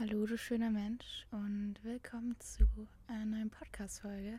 Hallo, 0.00 0.26
du 0.26 0.38
schöner 0.38 0.70
Mensch, 0.70 1.26
und 1.32 1.74
willkommen 1.82 2.36
zu 2.38 2.62
einer 3.08 3.24
neuen 3.24 3.50
Podcast-Folge. 3.50 4.38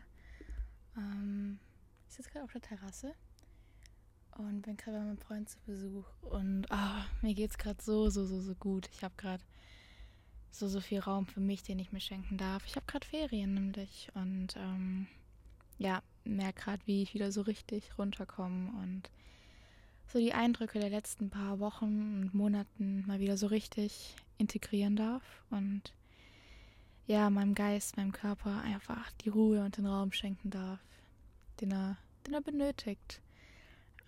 Ähm, 0.96 1.58
ich 2.08 2.14
sitze 2.14 2.30
gerade 2.30 2.44
auf 2.46 2.52
der 2.52 2.62
Terrasse 2.62 3.14
und 4.38 4.62
bin 4.62 4.78
gerade 4.78 4.96
bei 4.96 5.04
meinem 5.04 5.18
Freund 5.18 5.50
zu 5.50 5.58
Besuch. 5.66 6.06
Und 6.22 6.66
oh, 6.70 7.04
mir 7.20 7.38
es 7.38 7.58
gerade 7.58 7.82
so, 7.82 8.08
so, 8.08 8.24
so, 8.24 8.40
so 8.40 8.54
gut. 8.54 8.88
Ich 8.94 9.04
habe 9.04 9.12
gerade 9.18 9.44
so, 10.50 10.66
so 10.66 10.80
viel 10.80 11.00
Raum 11.00 11.26
für 11.26 11.40
mich, 11.40 11.62
den 11.62 11.78
ich 11.78 11.92
mir 11.92 12.00
schenken 12.00 12.38
darf. 12.38 12.64
Ich 12.64 12.76
habe 12.76 12.86
gerade 12.86 13.06
Ferien 13.06 13.52
nämlich 13.52 14.08
und 14.14 14.56
ähm, 14.56 15.08
ja, 15.76 16.02
merke 16.24 16.62
gerade, 16.62 16.86
wie 16.86 17.02
ich 17.02 17.12
wieder 17.12 17.32
so 17.32 17.42
richtig 17.42 17.98
runterkomme 17.98 18.70
und 18.80 19.10
so 20.06 20.18
die 20.18 20.32
Eindrücke 20.32 20.80
der 20.80 20.88
letzten 20.88 21.28
paar 21.28 21.58
Wochen 21.60 22.22
und 22.22 22.32
Monaten 22.32 23.06
mal 23.06 23.20
wieder 23.20 23.36
so 23.36 23.48
richtig 23.48 24.16
integrieren 24.40 24.96
darf 24.96 25.22
und 25.50 25.92
ja, 27.06 27.28
meinem 27.28 27.54
Geist, 27.54 27.96
meinem 27.96 28.12
Körper 28.12 28.62
einfach 28.62 29.10
die 29.24 29.28
Ruhe 29.28 29.64
und 29.64 29.76
den 29.76 29.86
Raum 29.86 30.12
schenken 30.12 30.50
darf, 30.50 30.78
den 31.60 31.72
er, 31.72 31.96
den 32.26 32.34
er 32.34 32.40
benötigt. 32.40 33.20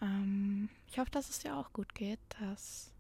Ähm, 0.01 0.69
ich 0.89 0.98
hoffe, 0.98 1.11
dass 1.11 1.29
es 1.29 1.41
dir 1.41 1.56
auch 1.56 1.73
gut 1.73 1.95
geht, 1.95 2.20
dass 2.41 2.92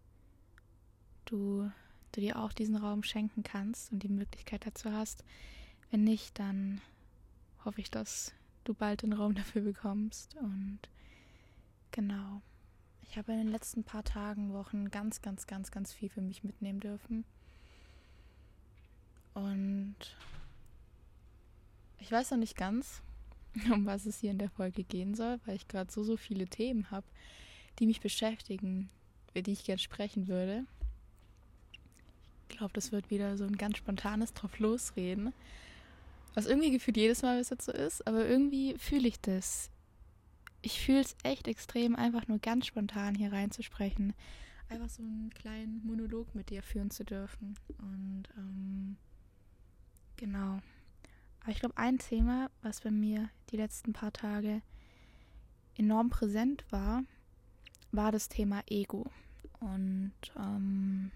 du, 1.24 1.70
du 2.12 2.20
dir 2.20 2.38
auch 2.38 2.52
diesen 2.52 2.76
Raum 2.76 3.02
schenken 3.02 3.42
kannst 3.42 3.92
und 3.92 4.02
die 4.02 4.08
Möglichkeit 4.08 4.66
dazu 4.66 4.90
hast. 4.90 5.24
Wenn 5.90 6.04
nicht, 6.04 6.38
dann 6.38 6.80
hoffe 7.64 7.80
ich, 7.80 7.90
dass 7.90 8.32
du 8.64 8.74
bald 8.74 9.02
den 9.02 9.12
Raum 9.12 9.34
dafür 9.34 9.62
bekommst 9.62 10.34
und 10.36 10.80
genau. 11.90 12.42
Ich 13.12 13.18
habe 13.18 13.32
in 13.32 13.38
den 13.40 13.52
letzten 13.52 13.84
paar 13.84 14.04
Tagen, 14.04 14.54
Wochen 14.54 14.90
ganz, 14.90 15.20
ganz, 15.20 15.46
ganz, 15.46 15.70
ganz 15.70 15.92
viel 15.92 16.08
für 16.08 16.22
mich 16.22 16.44
mitnehmen 16.44 16.80
dürfen. 16.80 17.26
Und 19.34 19.96
ich 21.98 22.10
weiß 22.10 22.30
noch 22.30 22.38
nicht 22.38 22.56
ganz, 22.56 23.02
um 23.70 23.84
was 23.84 24.06
es 24.06 24.20
hier 24.20 24.30
in 24.30 24.38
der 24.38 24.48
Folge 24.48 24.82
gehen 24.82 25.14
soll, 25.14 25.38
weil 25.44 25.56
ich 25.56 25.68
gerade 25.68 25.92
so, 25.92 26.02
so 26.02 26.16
viele 26.16 26.46
Themen 26.46 26.90
habe, 26.90 27.04
die 27.78 27.86
mich 27.86 28.00
beschäftigen, 28.00 28.88
über 29.32 29.42
die 29.42 29.52
ich 29.52 29.64
gerne 29.64 29.78
sprechen 29.78 30.26
würde. 30.26 30.64
Ich 32.48 32.56
glaube, 32.56 32.72
das 32.72 32.92
wird 32.92 33.10
wieder 33.10 33.36
so 33.36 33.44
ein 33.44 33.58
ganz 33.58 33.76
spontanes 33.76 34.32
drauf 34.32 34.58
losreden. 34.58 35.34
Was 36.32 36.46
irgendwie 36.46 36.70
gefühlt 36.70 36.96
jedes 36.96 37.20
Mal 37.20 37.36
bis 37.36 37.50
jetzt 37.50 37.66
so 37.66 37.72
ist, 37.72 38.06
aber 38.06 38.26
irgendwie 38.26 38.78
fühle 38.78 39.06
ich 39.06 39.20
das 39.20 39.68
ich 40.62 40.80
fühle 40.80 41.00
es 41.00 41.16
echt 41.24 41.48
extrem, 41.48 41.96
einfach 41.96 42.28
nur 42.28 42.38
ganz 42.38 42.66
spontan 42.66 43.14
hier 43.14 43.32
reinzusprechen. 43.32 44.14
Einfach 44.68 44.88
so 44.88 45.02
einen 45.02 45.30
kleinen 45.30 45.84
Monolog 45.84 46.34
mit 46.34 46.50
dir 46.50 46.62
führen 46.62 46.90
zu 46.90 47.04
dürfen. 47.04 47.56
Und 47.78 48.24
ähm, 48.38 48.96
genau. 50.16 50.60
Aber 51.40 51.50
ich 51.50 51.58
glaube, 51.58 51.76
ein 51.76 51.98
Thema, 51.98 52.50
was 52.62 52.80
bei 52.80 52.90
mir 52.90 53.28
die 53.50 53.56
letzten 53.56 53.92
paar 53.92 54.12
Tage 54.12 54.62
enorm 55.76 56.10
präsent 56.10 56.64
war, 56.70 57.02
war 57.90 58.12
das 58.12 58.28
Thema 58.28 58.62
Ego. 58.70 59.10
Und 59.58 60.12
ähm, 60.36 61.10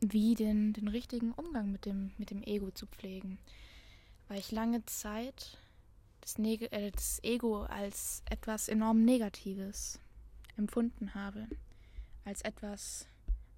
wie 0.00 0.34
den, 0.34 0.72
den 0.72 0.88
richtigen 0.88 1.32
Umgang 1.32 1.70
mit 1.70 1.84
dem, 1.84 2.12
mit 2.16 2.30
dem 2.30 2.42
Ego 2.42 2.70
zu 2.70 2.86
pflegen. 2.86 3.38
Weil 4.28 4.40
ich 4.40 4.50
lange 4.50 4.84
Zeit 4.86 5.58
das, 6.22 6.38
Neg 6.38 6.72
äh, 6.72 6.90
das 6.90 7.22
Ego 7.22 7.64
als 7.64 8.22
etwas 8.30 8.68
enorm 8.68 9.04
Negatives 9.04 10.00
empfunden 10.56 11.14
habe. 11.14 11.46
Als 12.24 12.42
etwas, 12.42 13.06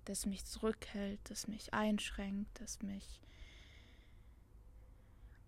das 0.07 0.27
mich 0.27 0.45
zurückhält, 0.45 1.21
das 1.25 1.47
mich 1.47 1.73
einschränkt, 1.73 2.61
das 2.61 2.83
mich 2.83 3.21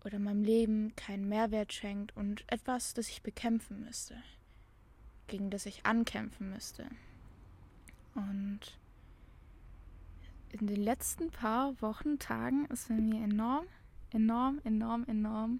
oder 0.05 0.19
meinem 0.19 0.43
Leben 0.43 0.95
keinen 0.95 1.27
Mehrwert 1.27 1.73
schenkt 1.73 2.15
und 2.15 2.45
etwas, 2.47 2.93
das 2.93 3.09
ich 3.09 3.23
bekämpfen 3.23 3.83
müsste, 3.83 4.15
gegen 5.27 5.49
das 5.49 5.65
ich 5.65 5.85
ankämpfen 5.85 6.51
müsste. 6.51 6.87
Und 8.15 8.59
in 10.49 10.67
den 10.67 10.81
letzten 10.81 11.29
paar 11.29 11.79
Wochen, 11.81 12.19
Tagen 12.19 12.65
ist 12.67 12.89
mir 12.89 13.21
enorm, 13.23 13.65
enorm, 14.11 14.61
enorm, 14.63 15.03
enorm 15.07 15.59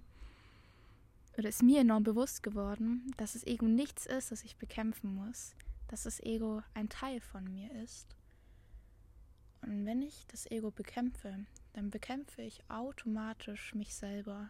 oder 1.37 1.49
ist 1.49 1.61
mir 1.61 1.81
enorm 1.81 2.03
bewusst 2.03 2.41
geworden, 2.41 3.11
dass 3.17 3.33
das 3.33 3.45
Ego 3.45 3.67
nichts 3.67 4.05
ist, 4.07 4.31
das 4.31 4.43
ich 4.43 4.57
bekämpfen 4.57 5.13
muss, 5.13 5.55
dass 5.87 6.03
das 6.03 6.19
Ego 6.19 6.63
ein 6.73 6.89
Teil 6.89 7.21
von 7.21 7.43
mir 7.43 7.71
ist. 7.83 8.07
Und 9.61 9.85
wenn 9.85 10.01
ich 10.01 10.25
das 10.27 10.49
Ego 10.49 10.71
bekämpfe, 10.71 11.45
dann 11.73 11.91
bekämpfe 11.91 12.41
ich 12.41 12.63
automatisch 12.69 13.75
mich 13.75 13.93
selber. 13.93 14.49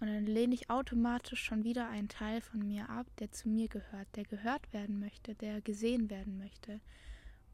Und 0.00 0.08
dann 0.08 0.26
lehne 0.26 0.54
ich 0.54 0.70
automatisch 0.70 1.42
schon 1.42 1.64
wieder 1.64 1.88
einen 1.88 2.08
Teil 2.08 2.40
von 2.40 2.66
mir 2.66 2.88
ab, 2.88 3.06
der 3.18 3.32
zu 3.32 3.48
mir 3.48 3.68
gehört, 3.68 4.08
der 4.14 4.24
gehört 4.24 4.72
werden 4.72 4.98
möchte, 4.98 5.34
der 5.34 5.60
gesehen 5.60 6.10
werden 6.10 6.38
möchte 6.38 6.80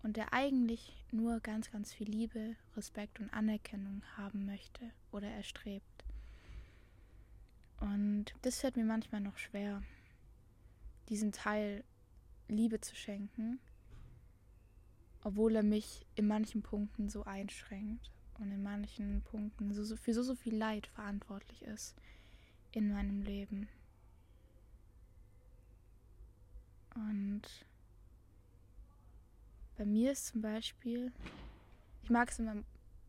und 0.02 0.16
der 0.16 0.32
eigentlich 0.32 1.04
nur 1.10 1.40
ganz, 1.40 1.70
ganz 1.70 1.92
viel 1.92 2.08
Liebe, 2.08 2.56
Respekt 2.76 3.20
und 3.20 3.32
Anerkennung 3.32 4.02
haben 4.16 4.46
möchte 4.46 4.90
oder 5.12 5.28
erstrebt. 5.28 5.91
Und 8.22 8.34
das 8.42 8.60
fällt 8.60 8.76
mir 8.76 8.84
manchmal 8.84 9.20
noch 9.20 9.36
schwer, 9.36 9.82
diesem 11.08 11.32
Teil 11.32 11.82
Liebe 12.46 12.80
zu 12.80 12.94
schenken, 12.94 13.58
obwohl 15.24 15.56
er 15.56 15.64
mich 15.64 16.06
in 16.14 16.28
manchen 16.28 16.62
Punkten 16.62 17.08
so 17.08 17.24
einschränkt 17.24 18.12
und 18.38 18.52
in 18.52 18.62
manchen 18.62 19.22
Punkten 19.22 19.74
so, 19.74 19.82
so, 19.82 19.96
für 19.96 20.14
so, 20.14 20.22
so 20.22 20.36
viel 20.36 20.54
Leid 20.54 20.86
verantwortlich 20.86 21.62
ist 21.62 21.96
in 22.70 22.92
meinem 22.92 23.22
Leben. 23.22 23.68
Und 26.94 27.42
bei 29.76 29.84
mir 29.84 30.12
ist 30.12 30.26
zum 30.26 30.42
Beispiel, 30.42 31.10
ich 32.04 32.10
mag 32.10 32.30
es 32.30 32.38
immer, 32.38 32.62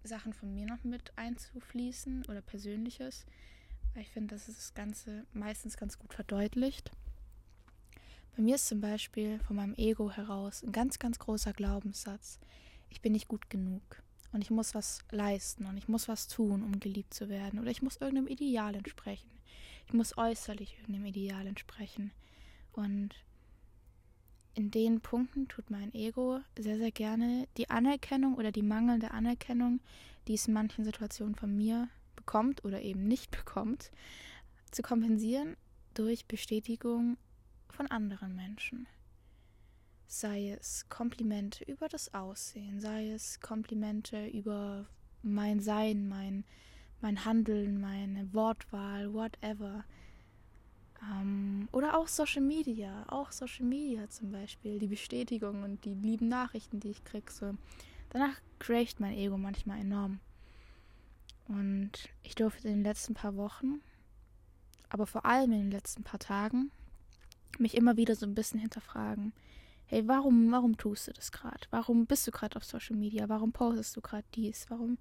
Sachen 0.03 0.33
von 0.33 0.55
mir 0.55 0.65
noch 0.65 0.83
mit 0.83 1.15
einzufließen 1.17 2.25
oder 2.25 2.41
Persönliches. 2.41 3.27
Ich 3.95 4.09
finde, 4.09 4.35
dass 4.35 4.47
es 4.47 4.55
das 4.55 4.73
Ganze 4.73 5.25
meistens 5.33 5.77
ganz 5.77 5.99
gut 5.99 6.13
verdeutlicht. 6.13 6.91
Bei 8.35 8.41
mir 8.41 8.55
ist 8.55 8.67
zum 8.67 8.81
Beispiel 8.81 9.39
von 9.39 9.55
meinem 9.55 9.75
Ego 9.75 10.09
heraus 10.09 10.63
ein 10.63 10.71
ganz, 10.71 10.97
ganz 10.97 11.19
großer 11.19 11.53
Glaubenssatz. 11.53 12.39
Ich 12.89 13.01
bin 13.01 13.11
nicht 13.11 13.27
gut 13.27 13.49
genug 13.51 14.01
und 14.31 14.41
ich 14.41 14.49
muss 14.49 14.73
was 14.73 14.99
leisten 15.11 15.67
und 15.67 15.77
ich 15.77 15.87
muss 15.87 16.07
was 16.07 16.27
tun, 16.27 16.63
um 16.63 16.79
geliebt 16.79 17.13
zu 17.13 17.29
werden 17.29 17.59
oder 17.59 17.69
ich 17.69 17.83
muss 17.83 17.97
irgendeinem 17.97 18.27
Ideal 18.27 18.73
entsprechen. 18.73 19.29
Ich 19.85 19.93
muss 19.93 20.17
äußerlich 20.17 20.77
irgendeinem 20.79 21.05
Ideal 21.05 21.45
entsprechen. 21.45 22.11
Und 22.71 23.13
in 24.55 24.71
den 24.71 25.01
Punkten 25.01 25.47
tut 25.47 25.69
mein 25.69 25.93
Ego 25.93 26.39
sehr, 26.57 26.77
sehr 26.77 26.91
gerne 26.91 27.47
die 27.57 27.69
Anerkennung 27.69 28.35
oder 28.35 28.51
die 28.51 28.63
mangelnde 28.63 29.11
Anerkennung, 29.11 29.79
die 30.27 30.33
es 30.33 30.47
in 30.47 30.53
manchen 30.53 30.83
Situationen 30.83 31.35
von 31.35 31.55
mir 31.55 31.89
bekommt 32.25 32.63
oder 32.63 32.81
eben 32.81 33.07
nicht 33.07 33.31
bekommt, 33.37 33.91
zu 34.71 34.81
kompensieren 34.81 35.55
durch 35.93 36.25
Bestätigung 36.25 37.17
von 37.69 37.87
anderen 37.87 38.35
Menschen. 38.35 38.87
Sei 40.07 40.51
es 40.51 40.87
Komplimente 40.89 41.63
über 41.63 41.89
das 41.89 42.13
Aussehen, 42.13 42.79
sei 42.79 43.09
es 43.09 43.39
Komplimente 43.39 44.27
über 44.27 44.85
mein 45.23 45.59
Sein, 45.59 46.07
mein, 46.07 46.43
mein 47.01 47.25
Handeln, 47.25 47.81
meine 47.81 48.31
Wortwahl, 48.33 49.13
whatever. 49.13 49.85
Ähm, 51.01 51.67
oder 51.71 51.97
auch 51.97 52.07
Social 52.07 52.43
Media, 52.43 53.05
auch 53.07 53.31
Social 53.31 53.65
Media 53.65 54.09
zum 54.09 54.31
Beispiel, 54.31 54.77
die 54.79 54.87
Bestätigung 54.87 55.63
und 55.63 55.83
die 55.85 55.95
lieben 55.95 56.27
Nachrichten, 56.27 56.79
die 56.79 56.91
ich 56.91 57.03
kriege. 57.03 57.31
So. 57.31 57.55
Danach 58.09 58.39
crasht 58.59 58.99
mein 58.99 59.17
Ego 59.17 59.37
manchmal 59.37 59.79
enorm. 59.79 60.19
Und 61.47 61.91
ich 62.21 62.35
durfte 62.35 62.67
in 62.67 62.75
den 62.75 62.83
letzten 62.83 63.13
paar 63.13 63.35
Wochen, 63.35 63.81
aber 64.89 65.05
vor 65.05 65.25
allem 65.25 65.51
in 65.51 65.59
den 65.59 65.71
letzten 65.71 66.03
paar 66.03 66.19
Tagen, 66.19 66.71
mich 67.59 67.75
immer 67.75 67.97
wieder 67.97 68.15
so 68.15 68.25
ein 68.25 68.35
bisschen 68.35 68.59
hinterfragen. 68.59 69.33
Hey, 69.85 70.07
warum, 70.07 70.51
warum 70.51 70.77
tust 70.77 71.07
du 71.07 71.13
das 71.13 71.31
gerade? 71.31 71.67
Warum 71.69 72.05
bist 72.05 72.25
du 72.25 72.31
gerade 72.31 72.55
auf 72.55 72.63
Social 72.63 72.95
Media? 72.95 73.29
Warum 73.29 73.51
postest 73.51 73.95
du 73.95 74.01
gerade 74.01 74.25
dies? 74.33 74.65
Warum, 74.69 74.97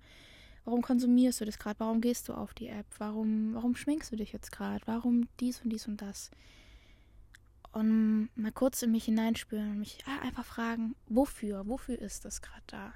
warum 0.65 0.83
konsumierst 0.83 1.41
du 1.41 1.45
das 1.45 1.59
gerade? 1.59 1.81
Warum 1.81 2.01
gehst 2.01 2.29
du 2.29 2.35
auf 2.35 2.53
die 2.53 2.69
App? 2.69 2.87
Warum, 2.99 3.55
warum 3.55 3.75
schminkst 3.75 4.13
du 4.13 4.17
dich 4.17 4.33
jetzt 4.33 4.53
gerade? 4.53 4.87
Warum 4.87 5.29
dies 5.41 5.63
und 5.63 5.71
dies 5.71 5.87
und 5.87 6.03
das? 6.03 6.31
Und 7.73 8.29
mal 8.35 8.53
kurz 8.53 8.83
in 8.83 8.93
mich 8.93 9.07
hineinspüren 9.07 9.71
und 9.71 9.79
mich 9.79 9.99
einfach 10.23 10.45
fragen, 10.45 10.95
wofür? 11.07 11.67
Wofür 11.67 11.99
ist 11.99 12.27
das 12.27 12.43
gerade 12.43 12.65
da? 12.67 12.93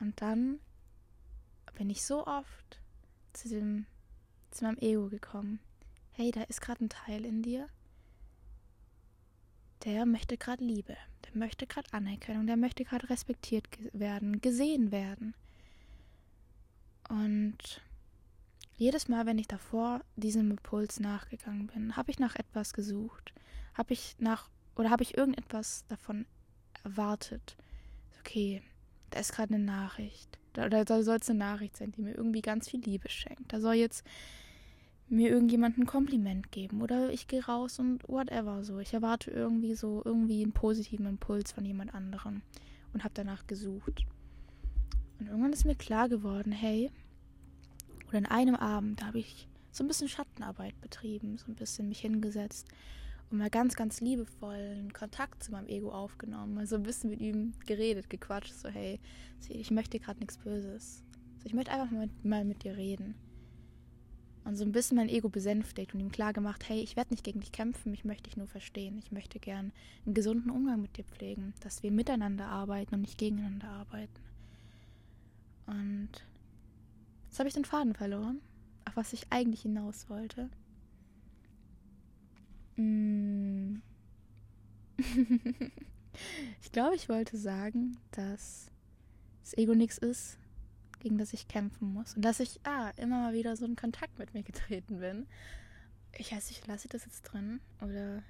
Und 0.00 0.20
dann 0.20 0.58
bin 1.76 1.90
ich 1.90 2.04
so 2.04 2.26
oft 2.26 2.80
zu 3.32 3.48
dem, 3.48 3.86
zu 4.50 4.64
meinem 4.64 4.78
Ego 4.78 5.08
gekommen. 5.08 5.60
Hey, 6.12 6.30
da 6.32 6.42
ist 6.42 6.60
gerade 6.60 6.84
ein 6.84 6.88
Teil 6.88 7.24
in 7.24 7.42
dir, 7.42 7.68
der 9.84 10.06
möchte 10.06 10.36
gerade 10.36 10.64
Liebe, 10.64 10.96
der 11.24 11.36
möchte 11.36 11.66
gerade 11.66 11.92
Anerkennung, 11.92 12.46
der 12.46 12.56
möchte 12.56 12.84
gerade 12.84 13.08
respektiert 13.10 13.68
werden, 13.92 14.40
gesehen 14.40 14.90
werden. 14.90 15.34
Und 17.08 17.82
jedes 18.76 19.08
Mal, 19.08 19.26
wenn 19.26 19.38
ich 19.38 19.46
davor 19.46 20.00
diesem 20.16 20.50
Impuls 20.50 20.98
nachgegangen 20.98 21.68
bin, 21.68 21.96
habe 21.96 22.10
ich 22.10 22.18
nach 22.18 22.34
etwas 22.34 22.72
gesucht, 22.72 23.32
habe 23.74 23.92
ich 23.92 24.16
nach 24.18 24.48
oder 24.74 24.90
habe 24.90 25.02
ich 25.02 25.16
irgendetwas 25.16 25.84
davon 25.88 26.26
erwartet. 26.82 27.56
Okay, 28.20 28.62
da 29.10 29.20
ist 29.20 29.32
gerade 29.32 29.54
eine 29.54 29.64
Nachricht. 29.64 30.38
Da, 30.56 30.84
da 30.84 31.02
soll 31.02 31.18
es 31.18 31.28
eine 31.28 31.38
Nachricht 31.38 31.76
sein, 31.76 31.92
die 31.92 32.02
mir 32.02 32.14
irgendwie 32.14 32.42
ganz 32.42 32.68
viel 32.68 32.80
Liebe 32.80 33.08
schenkt. 33.08 33.52
Da 33.52 33.60
soll 33.60 33.74
jetzt 33.74 34.04
mir 35.08 35.30
irgendjemand 35.30 35.78
ein 35.78 35.86
Kompliment 35.86 36.50
geben 36.50 36.82
oder 36.82 37.10
ich 37.10 37.28
gehe 37.28 37.44
raus 37.44 37.78
und 37.78 38.08
whatever 38.08 38.64
so. 38.64 38.78
Ich 38.78 38.92
erwarte 38.92 39.30
irgendwie 39.30 39.74
so 39.74 40.02
irgendwie 40.04 40.42
einen 40.42 40.52
positiven 40.52 41.06
Impuls 41.06 41.52
von 41.52 41.64
jemand 41.64 41.94
anderem 41.94 42.42
und 42.92 43.04
habe 43.04 43.14
danach 43.14 43.46
gesucht. 43.46 44.04
Und 45.18 45.28
irgendwann 45.28 45.52
ist 45.52 45.64
mir 45.64 45.76
klar 45.76 46.08
geworden, 46.08 46.52
hey, 46.52 46.90
oder 48.08 48.18
in 48.18 48.26
einem 48.26 48.56
Abend 48.56 49.04
habe 49.04 49.18
ich 49.18 49.48
so 49.70 49.84
ein 49.84 49.88
bisschen 49.88 50.08
Schattenarbeit 50.08 50.80
betrieben, 50.80 51.38
so 51.38 51.46
ein 51.48 51.54
bisschen 51.54 51.88
mich 51.88 52.00
hingesetzt 52.00 52.66
und 53.30 53.38
mal 53.38 53.50
ganz, 53.50 53.74
ganz 53.76 54.00
liebevollen 54.00 54.92
Kontakt 54.92 55.42
zu 55.42 55.52
meinem 55.52 55.66
Ego 55.66 55.90
aufgenommen, 55.90 56.54
mal 56.54 56.66
so 56.66 56.76
ein 56.76 56.82
bisschen 56.82 57.10
mit 57.10 57.20
ihm 57.20 57.52
geredet, 57.66 58.08
gequatscht, 58.08 58.54
so 58.54 58.68
hey, 58.68 59.00
ich 59.48 59.70
möchte 59.70 59.98
gerade 59.98 60.20
nichts 60.20 60.38
Böses. 60.38 61.02
So, 61.38 61.46
ich 61.46 61.54
möchte 61.54 61.72
einfach 61.72 61.90
mal 61.90 62.06
mit, 62.06 62.24
mal 62.24 62.44
mit 62.44 62.64
dir 62.64 62.76
reden 62.76 63.14
und 64.46 64.54
so 64.54 64.64
ein 64.64 64.70
bisschen 64.70 64.96
mein 64.96 65.08
Ego 65.08 65.28
besänftigt 65.28 65.92
und 65.92 65.98
ihm 65.98 66.12
klar 66.12 66.32
gemacht, 66.32 66.68
hey, 66.68 66.78
ich 66.78 66.94
werde 66.94 67.12
nicht 67.12 67.24
gegen 67.24 67.40
dich 67.40 67.50
kämpfen, 67.50 67.92
ich 67.92 68.04
möchte 68.04 68.24
dich 68.24 68.36
nur 68.36 68.46
verstehen. 68.46 68.96
Ich 68.96 69.10
möchte 69.10 69.40
gern 69.40 69.72
einen 70.04 70.14
gesunden 70.14 70.50
Umgang 70.52 70.80
mit 70.80 70.96
dir 70.96 71.04
pflegen, 71.04 71.52
dass 71.60 71.82
wir 71.82 71.90
miteinander 71.90 72.46
arbeiten 72.46 72.94
und 72.94 73.00
nicht 73.00 73.18
gegeneinander 73.18 73.68
arbeiten. 73.68 74.22
Und 75.66 76.10
jetzt 77.24 77.40
habe 77.40 77.48
ich 77.48 77.56
den 77.56 77.64
Faden 77.64 77.94
verloren, 77.94 78.40
auf 78.84 78.94
was 78.94 79.12
ich 79.12 79.26
eigentlich 79.30 79.62
hinaus 79.62 80.08
wollte. 80.08 80.48
Mm. 82.76 83.76
ich 86.62 86.72
glaube, 86.72 86.96
ich 86.96 87.08
wollte 87.08 87.36
sagen, 87.36 87.98
dass 88.12 88.70
das 89.42 89.56
Ego 89.56 89.74
nichts 89.74 89.98
ist, 89.98 90.38
gegen 91.00 91.18
das 91.18 91.32
ich 91.32 91.48
kämpfen 91.48 91.92
muss. 91.92 92.14
Und 92.14 92.24
dass 92.24 92.40
ich, 92.40 92.60
ah, 92.64 92.90
immer 92.96 93.20
mal 93.20 93.34
wieder 93.34 93.56
so 93.56 93.64
in 93.64 93.76
Kontakt 93.76 94.18
mit 94.18 94.34
mir 94.34 94.42
getreten 94.44 95.00
bin. 95.00 95.26
Ich 96.18 96.32
weiß 96.32 96.48
nicht, 96.48 96.66
lasse 96.66 96.86
ich 96.86 96.90
das 96.90 97.04
jetzt 97.04 97.22
drin? 97.22 97.60
Oder 97.80 98.22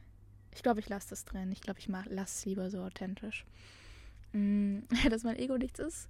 ich 0.52 0.62
glaube, 0.62 0.81
ich 0.81 0.88
lasse 0.88 1.10
das 1.10 1.25
drin. 1.25 1.52
Ich 1.52 1.60
glaube, 1.60 1.78
ich 1.78 1.88
lasse 1.88 2.08
es 2.16 2.44
lieber 2.44 2.70
so 2.70 2.82
authentisch. 2.82 3.44
Mm, 4.32 4.81
dass 5.10 5.25
mein 5.25 5.38
Ego 5.38 5.56
nichts 5.56 5.78
ist, 5.78 6.08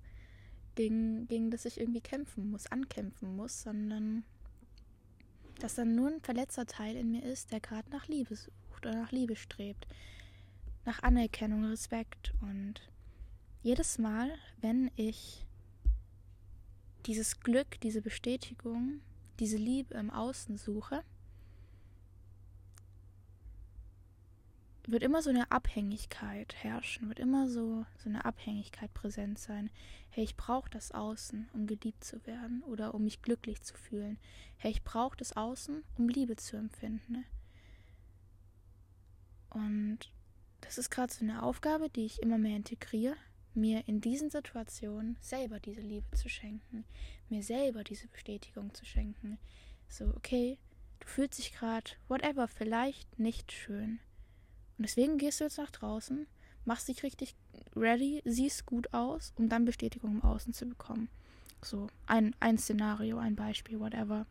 gegen, 0.75 1.27
gegen 1.29 1.51
das 1.51 1.65
ich 1.65 1.79
irgendwie 1.79 2.01
kämpfen 2.01 2.51
muss, 2.51 2.67
ankämpfen 2.67 3.37
muss, 3.37 3.63
sondern 3.63 4.25
dass 5.59 5.75
dann 5.75 5.95
nur 5.95 6.09
ein 6.09 6.21
verletzter 6.21 6.67
Teil 6.67 6.97
in 6.97 7.11
mir 7.11 7.23
ist, 7.23 7.53
der 7.53 7.61
gerade 7.61 7.89
nach 7.91 8.09
Liebe 8.09 8.37
sucht 8.37 8.87
oder 8.87 8.95
nach 8.95 9.13
Liebe 9.13 9.37
strebt, 9.37 9.87
nach 10.85 11.03
Anerkennung, 11.03 11.65
Respekt 11.65 12.33
und 12.41 12.81
jedes 13.63 13.99
Mal, 13.99 14.31
wenn 14.61 14.91
ich 14.97 15.45
dieses 17.07 17.41
Glück, 17.41 17.81
diese 17.81 18.01
Bestätigung, 18.03 19.01
diese 19.39 19.57
Liebe 19.57 19.95
im 19.95 20.11
Außen 20.11 20.57
suche, 20.57 21.03
wird 24.87 25.03
immer 25.03 25.21
so 25.21 25.31
eine 25.31 25.51
Abhängigkeit 25.51 26.55
herrschen, 26.63 27.09
wird 27.09 27.19
immer 27.19 27.49
so, 27.49 27.85
so 27.99 28.09
eine 28.09 28.25
Abhängigkeit 28.25 28.93
präsent 28.95 29.39
sein. 29.39 29.71
Hey, 30.11 30.25
ich 30.25 30.37
brauche 30.37 30.71
das 30.71 30.93
Außen, 30.93 31.49
um 31.53 31.67
geliebt 31.67 32.05
zu 32.05 32.25
werden 32.27 32.63
oder 32.63 32.95
um 32.95 33.05
mich 33.05 33.21
glücklich 33.23 33.63
zu 33.63 33.75
fühlen. 33.75 34.19
Hey, 34.57 34.71
ich 34.71 34.85
brauche 34.85 35.17
das 35.17 35.37
Außen, 35.37 35.83
um 35.99 36.09
Liebe 36.09 36.37
zu 36.37 36.57
empfinden. 36.57 37.25
Und 39.51 40.11
das 40.61 40.79
ist 40.79 40.91
gerade 40.91 41.13
so 41.13 41.25
eine 41.25 41.43
Aufgabe, 41.43 41.91
die 41.91 42.05
ich 42.05 42.23
immer 42.23 42.39
mehr 42.39 42.57
integriere, 42.57 43.17
mir 43.55 43.89
in 43.89 44.01
diesen 44.01 44.31
Situationen 44.31 45.17
selber 45.21 45.59
diese 45.59 45.81
Liebe 45.81 46.11
zu 46.17 46.29
schenken, 46.29 46.85
mir 47.29 47.43
selber 47.43 47.83
diese 47.83 48.07
Bestätigung 48.09 48.73
zu 48.75 48.85
schenken. 48.85 49.39
So, 49.89 50.07
okay, 50.17 50.59
du 51.01 51.09
fühlst 51.09 51.39
dich 51.39 51.53
gerade, 51.53 51.93
whatever, 52.09 52.49
vielleicht 52.49 53.19
nicht 53.19 53.53
schön. 53.53 53.99
Und 54.79 54.85
deswegen 54.85 55.19
gehst 55.19 55.41
du 55.41 55.45
jetzt 55.45 55.59
nach 55.59 55.71
draußen, 55.71 56.27
machst 56.65 56.89
dich 56.89 57.03
richtig 57.03 57.35
ready, 57.75 58.23
siehst 58.25 58.67
gut 58.67 58.93
aus, 58.93 59.33
um 59.37 59.49
dann 59.49 59.65
Bestätigung 59.65 60.17
im 60.17 60.23
Außen 60.23 60.53
zu 60.53 60.67
bekommen. 60.67 61.09
So, 61.63 61.89
ein, 62.07 62.35
ein 62.41 62.59
Szenario, 62.59 63.19
ein 63.19 63.37
Beispiel, 63.37 63.81
whatever. 63.81 64.27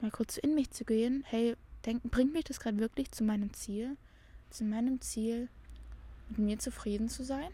Mal 0.00 0.10
kurz 0.10 0.36
in 0.36 0.54
mich 0.54 0.70
zu 0.70 0.84
gehen, 0.84 1.24
hey, 1.26 1.56
denk, 1.86 2.02
bringt 2.10 2.32
mich 2.32 2.44
das 2.44 2.60
gerade 2.60 2.78
wirklich 2.78 3.10
zu 3.12 3.24
meinem 3.24 3.52
Ziel? 3.54 3.96
Zu 4.50 4.64
meinem 4.64 5.00
Ziel, 5.00 5.48
mit 6.28 6.38
mir 6.38 6.58
zufrieden 6.58 7.08
zu 7.08 7.24
sein? 7.24 7.50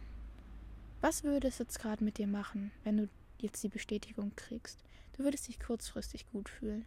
Was 1.01 1.25
würde 1.25 1.49
es 1.49 1.59
jetzt 1.59 1.79
gerade 1.79 2.03
mit 2.03 2.19
dir 2.19 2.27
machen, 2.27 2.73
wenn 2.85 2.97
du 2.97 3.09
jetzt 3.39 3.63
die 3.63 3.69
Bestätigung 3.69 4.33
kriegst? 4.35 4.79
Du 5.17 5.25
würdest 5.25 5.49
dich 5.49 5.61
kurzfristig 5.61 6.31
gut 6.31 6.49
fühlen. 6.49 6.87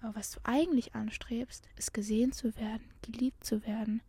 Aber 0.00 0.16
was 0.16 0.30
du 0.30 0.40
eigentlich 0.44 0.94
anstrebst, 0.94 1.68
ist 1.76 1.92
gesehen 1.92 2.32
zu 2.32 2.56
werden, 2.56 2.84
geliebt 3.02 3.44
zu 3.44 3.66
werden 3.66 4.00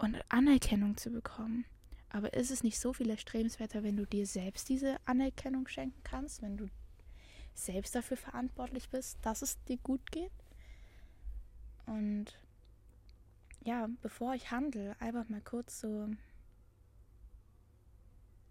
und 0.00 0.18
Anerkennung 0.30 0.96
zu 0.96 1.10
bekommen. 1.10 1.66
Aber 2.08 2.32
ist 2.32 2.50
es 2.50 2.64
nicht 2.64 2.80
so 2.80 2.92
viel 2.92 3.10
erstrebenswerter, 3.10 3.82
wenn 3.82 3.96
du 3.96 4.06
dir 4.06 4.26
selbst 4.26 4.68
diese 4.68 4.96
Anerkennung 5.06 5.68
schenken 5.68 6.00
kannst, 6.02 6.42
wenn 6.42 6.56
du 6.56 6.68
selbst 7.54 7.94
dafür 7.94 8.16
verantwortlich 8.16 8.88
bist, 8.88 9.18
dass 9.22 9.42
es 9.42 9.62
dir 9.64 9.76
gut 9.76 10.10
geht? 10.10 10.32
Und 11.86 12.38
ja, 13.62 13.88
bevor 14.00 14.34
ich 14.34 14.50
handle, 14.50 14.96
einfach 15.00 15.28
mal 15.28 15.42
kurz 15.42 15.80
so 15.80 16.08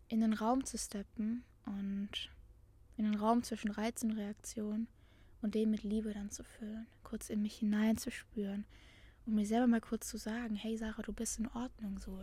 in 0.08 0.22
den 0.22 0.34
Raum 0.34 0.64
zu 0.66 0.78
steppen 0.78 1.44
und 1.66 2.30
in 2.96 3.06
den 3.06 3.16
Raum 3.16 3.44
zwischen 3.44 3.72
Reiz 3.72 4.04
und 4.04 4.12
Reaktion 4.12 4.88
und 5.42 5.56
den 5.56 5.72
mit 5.72 5.84
Liebe 5.84 6.14
dann 6.14 6.32
zu 6.32 6.44
füllen, 6.44 6.86
kurz 7.04 7.30
in 7.30 7.42
mich 7.42 7.58
hineinzuspüren 7.58 8.66
und 9.30 9.36
mir 9.36 9.46
selber 9.46 9.68
mal 9.68 9.80
kurz 9.80 10.08
zu 10.08 10.18
sagen, 10.18 10.56
hey 10.56 10.76
Sarah, 10.76 11.04
du 11.04 11.14
bist 11.14 11.38
in 11.38 11.48
Ordnung 11.50 12.00
so. 12.00 12.18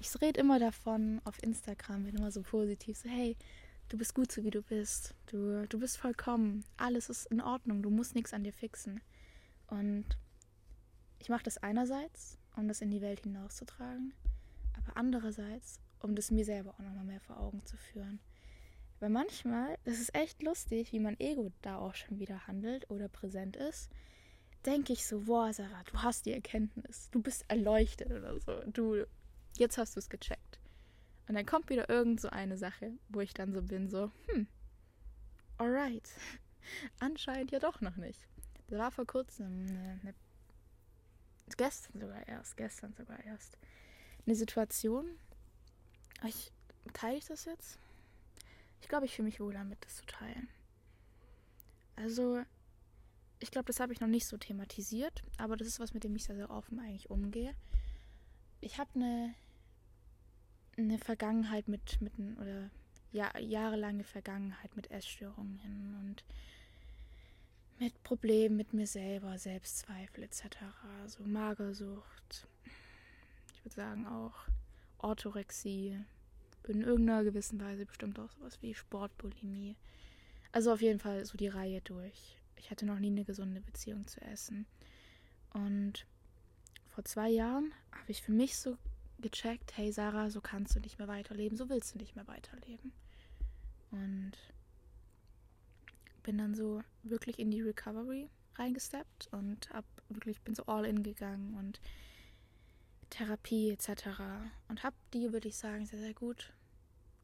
Ich 0.00 0.18
rede 0.22 0.40
immer 0.40 0.58
davon 0.58 1.20
auf 1.24 1.42
Instagram, 1.42 2.04
bin 2.04 2.16
immer 2.16 2.30
so 2.30 2.42
positiv, 2.42 2.96
so 2.96 3.08
hey, 3.08 3.36
du 3.90 3.98
bist 3.98 4.14
gut 4.14 4.32
so 4.32 4.42
wie 4.44 4.50
du 4.50 4.62
bist, 4.62 5.14
du, 5.26 5.66
du 5.68 5.78
bist 5.78 5.98
vollkommen, 5.98 6.64
alles 6.78 7.10
ist 7.10 7.26
in 7.26 7.42
Ordnung, 7.42 7.82
du 7.82 7.90
musst 7.90 8.14
nichts 8.14 8.32
an 8.32 8.44
dir 8.44 8.54
fixen. 8.54 9.02
Und 9.66 10.06
ich 11.18 11.28
mache 11.28 11.42
das 11.42 11.58
einerseits, 11.58 12.38
um 12.56 12.66
das 12.66 12.80
in 12.80 12.90
die 12.90 13.02
Welt 13.02 13.20
hinauszutragen, 13.20 14.14
aber 14.74 14.96
andererseits, 14.96 15.80
um 16.00 16.14
das 16.14 16.30
mir 16.30 16.46
selber 16.46 16.70
auch 16.70 16.78
nochmal 16.78 17.04
mehr 17.04 17.20
vor 17.20 17.38
Augen 17.38 17.62
zu 17.66 17.76
führen. 17.76 18.20
Weil 19.00 19.10
manchmal, 19.10 19.76
das 19.84 20.00
ist 20.00 20.14
echt 20.14 20.42
lustig, 20.42 20.92
wie 20.92 21.00
mein 21.00 21.20
Ego 21.20 21.52
da 21.60 21.76
auch 21.76 21.94
schon 21.94 22.18
wieder 22.18 22.46
handelt 22.46 22.90
oder 22.90 23.08
präsent 23.08 23.56
ist, 23.56 23.90
denke 24.66 24.92
ich 24.92 25.06
so, 25.06 25.20
boah, 25.20 25.52
Sarah, 25.52 25.82
du 25.84 26.02
hast 26.02 26.26
die 26.26 26.32
Erkenntnis, 26.32 27.08
du 27.10 27.22
bist 27.22 27.44
erleuchtet 27.48 28.10
oder 28.10 28.38
so, 28.40 28.60
du, 28.66 29.06
jetzt 29.56 29.78
hast 29.78 29.96
du 29.96 30.00
es 30.00 30.08
gecheckt. 30.08 30.58
Und 31.28 31.34
dann 31.34 31.46
kommt 31.46 31.68
wieder 31.68 31.88
irgend 31.88 32.20
so 32.20 32.28
eine 32.30 32.56
Sache, 32.56 32.92
wo 33.08 33.20
ich 33.20 33.34
dann 33.34 33.52
so 33.52 33.62
bin, 33.62 33.88
so, 33.88 34.10
hm, 34.26 34.46
alright, 35.58 36.08
anscheinend 37.00 37.50
ja 37.50 37.58
doch 37.58 37.80
noch 37.80 37.96
nicht. 37.96 38.26
Da 38.68 38.78
war 38.78 38.90
vor 38.90 39.06
kurzem 39.06 39.46
eine, 39.46 40.00
eine 40.02 40.14
gestern 41.56 42.00
sogar 42.00 42.26
erst, 42.28 42.56
gestern 42.56 42.94
sogar 42.94 43.22
erst, 43.24 43.56
eine 44.26 44.34
Situation, 44.34 45.06
ich, 46.24 46.52
teile 46.92 47.16
ich 47.16 47.26
das 47.26 47.44
jetzt? 47.44 47.78
Ich 48.80 48.88
glaube, 48.88 49.06
ich 49.06 49.14
fühle 49.14 49.26
mich 49.26 49.40
wohl 49.40 49.52
damit, 49.52 49.82
das 49.84 49.96
zu 49.96 50.06
teilen. 50.06 50.48
Also, 51.96 52.42
ich 53.40 53.50
glaube, 53.50 53.66
das 53.66 53.80
habe 53.80 53.92
ich 53.92 54.00
noch 54.00 54.08
nicht 54.08 54.26
so 54.26 54.36
thematisiert, 54.36 55.22
aber 55.36 55.56
das 55.56 55.68
ist 55.68 55.80
was, 55.80 55.94
mit 55.94 56.04
dem 56.04 56.16
ich 56.16 56.24
sehr, 56.24 56.36
sehr 56.36 56.50
offen 56.50 56.80
eigentlich 56.80 57.10
umgehe. 57.10 57.54
Ich 58.60 58.78
habe 58.78 58.90
eine, 58.94 59.34
eine 60.76 60.98
Vergangenheit 60.98 61.68
mit, 61.68 62.00
mit 62.00 62.12
oder 62.40 62.70
ja, 63.12 63.36
jahrelange 63.38 64.04
Vergangenheit 64.04 64.74
mit 64.76 64.90
Essstörungen 64.90 65.96
und 66.00 66.24
mit 67.78 68.02
Problemen 68.02 68.56
mit 68.56 68.72
mir 68.72 68.86
selber, 68.86 69.38
Selbstzweifel 69.38 70.24
etc. 70.24 70.42
So 71.06 71.22
Magersucht. 71.22 72.46
Ich 73.54 73.64
würde 73.64 73.74
sagen 73.76 74.06
auch 74.06 74.34
Orthorexie. 74.98 75.98
In 76.66 76.82
irgendeiner 76.82 77.24
gewissen 77.24 77.60
Weise 77.60 77.86
bestimmt 77.86 78.18
auch 78.18 78.30
sowas 78.32 78.60
wie 78.60 78.74
Sportbulimie. 78.74 79.76
Also 80.52 80.72
auf 80.72 80.82
jeden 80.82 80.98
Fall 80.98 81.24
so 81.24 81.38
die 81.38 81.48
Reihe 81.48 81.80
durch. 81.80 82.37
Ich 82.58 82.70
hatte 82.70 82.86
noch 82.86 82.98
nie 82.98 83.10
eine 83.10 83.24
gesunde 83.24 83.60
Beziehung 83.60 84.06
zu 84.06 84.20
Essen. 84.20 84.66
Und 85.52 86.06
vor 86.88 87.04
zwei 87.04 87.28
Jahren 87.28 87.72
habe 87.92 88.10
ich 88.10 88.22
für 88.22 88.32
mich 88.32 88.56
so 88.56 88.76
gecheckt, 89.18 89.76
hey 89.76 89.92
Sarah, 89.92 90.30
so 90.30 90.40
kannst 90.40 90.76
du 90.76 90.80
nicht 90.80 90.98
mehr 90.98 91.08
weiterleben, 91.08 91.56
so 91.56 91.68
willst 91.68 91.94
du 91.94 91.98
nicht 91.98 92.16
mehr 92.16 92.26
weiterleben. 92.26 92.92
Und 93.90 94.32
bin 96.22 96.38
dann 96.38 96.54
so 96.54 96.82
wirklich 97.02 97.38
in 97.38 97.50
die 97.50 97.62
Recovery 97.62 98.28
reingesteppt 98.56 99.28
und 99.32 99.70
hab 99.70 99.84
wirklich 100.08 100.40
bin 100.42 100.54
so 100.54 100.66
all 100.66 100.84
in 100.84 101.02
gegangen 101.02 101.54
und 101.54 101.80
Therapie 103.10 103.70
etc. 103.70 104.08
und 104.68 104.82
habe 104.82 104.96
die, 105.14 105.32
würde 105.32 105.48
ich 105.48 105.56
sagen, 105.56 105.86
sehr, 105.86 106.00
sehr 106.00 106.14
gut 106.14 106.52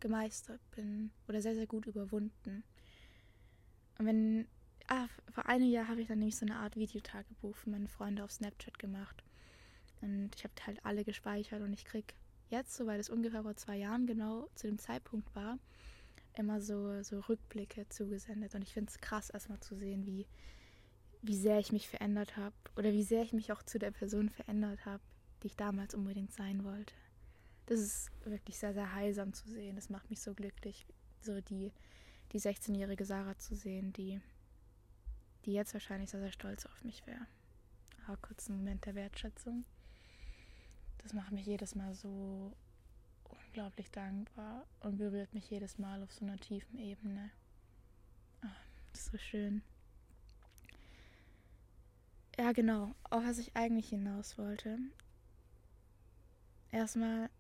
gemeistert 0.01 0.61
bin 0.71 1.11
oder 1.29 1.43
sehr, 1.43 1.55
sehr 1.55 1.67
gut 1.67 1.87
überwunden. 1.87 2.65
Und 3.99 4.07
wenn, 4.07 4.47
ah, 4.89 5.07
vor 5.33 5.47
einem 5.47 5.69
Jahr 5.69 5.89
habe 5.89 6.01
ich 6.01 6.09
dann 6.09 6.19
nämlich 6.19 6.37
so 6.37 6.47
eine 6.47 6.57
Art 6.57 6.77
Videotagebuch 6.77 7.57
für 7.57 7.71
meine 7.71 7.89
Freunde 7.89 8.25
auf 8.25 8.33
Snapchat 8.33 8.79
gemacht. 8.79 9.23
Und 10.01 10.31
ich 10.37 10.45
habe 10.45 10.55
halt 10.67 10.85
alle 10.85 11.05
gespeichert 11.05 11.63
und 11.63 11.73
ich 11.73 11.85
krieg 11.85 12.15
jetzt, 12.51 12.77
so 12.77 12.89
es 12.89 13.09
ungefähr 13.09 13.43
vor 13.43 13.57
zwei 13.57 13.77
Jahren 13.77 14.07
genau 14.07 14.49
zu 14.55 14.67
dem 14.67 14.79
Zeitpunkt 14.79 15.35
war, 15.35 15.59
immer 16.37 16.61
so, 16.61 17.03
so 17.03 17.21
Rückblicke 17.21 17.89
zugesendet. 17.89 18.55
Und 18.55 18.63
ich 18.63 18.73
finde 18.73 18.91
es 18.91 19.01
krass, 19.01 19.31
erstmal 19.31 19.61
zu 19.61 19.75
sehen, 19.75 20.07
wie, 20.07 20.27
wie 21.23 21.37
sehr 21.37 21.59
ich 21.59 21.73
mich 21.73 21.89
verändert 21.89 22.37
habe 22.37 22.55
oder 22.77 22.93
wie 22.93 23.03
sehr 23.03 23.23
ich 23.23 23.33
mich 23.33 23.53
auch 23.53 23.63
zu 23.63 23.79
der 23.79 23.91
Person 23.91 24.29
verändert 24.29 24.85
habe, 24.85 25.03
die 25.43 25.49
ich 25.49 25.57
damals 25.57 25.95
unbedingt 25.95 26.33
sein 26.33 26.65
wollte. 26.65 26.95
Das 27.67 27.81
ist 27.81 28.11
wirklich 28.25 28.59
sehr, 28.59 28.75
sehr 28.75 28.95
heilsam 28.95 29.33
zu 29.33 29.49
sehen. 29.49 29.77
Das 29.77 29.89
macht 29.89 30.11
mich 30.11 30.21
so 30.21 30.35
glücklich, 30.35 30.87
so 31.23 31.41
die, 31.41 31.73
die 32.33 32.41
16-jährige 32.41 33.05
Sarah 33.05 33.39
zu 33.39 33.55
sehen, 33.55 33.93
die, 33.95 34.21
die 35.45 35.53
jetzt 35.53 35.75
wahrscheinlich 35.75 36.11
sehr, 36.11 36.21
sehr 36.21 36.33
stolz 36.33 36.67
auf 36.67 36.85
mich 36.85 37.07
wäre. 37.07 37.27
Aber 38.07 38.17
kurz 38.19 38.49
einen 38.49 38.59
Moment 38.59 38.85
der 38.87 38.95
Wertschätzung. 38.95 39.65
Das 40.99 41.13
macht 41.13 41.33
mich 41.33 41.47
jedes 41.47 41.75
Mal 41.75 41.95
so 41.95 42.53
unglaublich 43.25 43.91
dankbar 43.91 44.67
und 44.81 44.97
berührt 44.97 45.33
mich 45.35 45.51
jedes 45.51 45.79
Mal 45.79 46.03
auf 46.03 46.13
so 46.13 46.25
einer 46.25 46.39
tiefen 46.39 46.79
Ebene. 46.79 47.31
Oh, 48.43 48.49
das 48.93 49.01
ist 49.01 49.13
so 49.13 49.19
schön. 49.19 49.63
Ja, 52.39 52.53
genau. 52.53 52.95
Auf 53.11 53.25
was 53.25 53.39
ich 53.39 53.55
eigentlich 53.55 53.91
hinaus 53.91 54.39
wollte. 54.39 54.79
Erstmal 56.73 57.31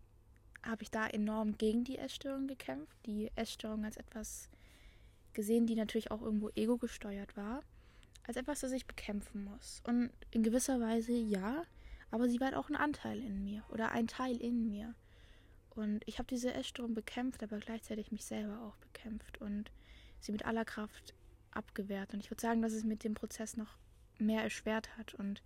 habe 0.63 0.83
ich 0.83 0.91
da 0.91 1.07
enorm 1.07 1.59
gegen 1.59 1.85
die 1.85 1.99
Essstörung 1.99 2.47
gekämpft. 2.47 2.97
Die 3.07 3.31
Essstörung 3.35 3.85
als 3.85 3.97
etwas 3.97 4.49
gesehen, 5.33 5.67
die 5.67 5.75
natürlich 5.75 6.11
auch 6.11 6.23
irgendwo 6.23 6.51
ego 6.51 6.79
gesteuert 6.79 7.37
war. 7.37 7.63
Als 8.27 8.37
etwas, 8.37 8.61
das 8.61 8.73
ich 8.73 8.87
bekämpfen 8.87 9.45
muss. 9.45 9.83
Und 9.87 10.11
in 10.31 10.43
gewisser 10.43 10.81
Weise 10.81 11.13
ja, 11.13 11.65
aber 12.11 12.29
sie 12.29 12.41
war 12.41 12.49
halt 12.49 12.57
auch 12.57 12.69
ein 12.69 12.77
Anteil 12.77 13.19
in 13.19 13.45
mir 13.45 13.65
oder 13.71 13.93
ein 13.93 14.07
Teil 14.07 14.37
in 14.37 14.65
mir. 14.65 14.95
Und 15.71 16.03
ich 16.07 16.19
habe 16.19 16.29
diese 16.29 16.55
Essstörung 16.55 16.95
bekämpft, 16.95 17.43
aber 17.43 17.59
gleichzeitig 17.59 18.13
mich 18.13 18.25
selber 18.25 18.63
auch 18.63 18.77
bekämpft 18.77 19.41
und 19.41 19.71
sie 20.21 20.33
mit 20.33 20.45
aller 20.45 20.65
Kraft 20.65 21.15
abgewehrt. 21.51 22.15
Und 22.15 22.21
ich 22.21 22.31
würde 22.31 22.41
sagen, 22.41 22.63
dass 22.63 22.73
es 22.73 22.85
mit 22.85 23.05
dem 23.05 23.15
Prozess 23.15 23.57
noch 23.57 23.77
mehr 24.19 24.43
erschwert 24.43 24.97
hat. 24.97 25.15
Und 25.15 25.43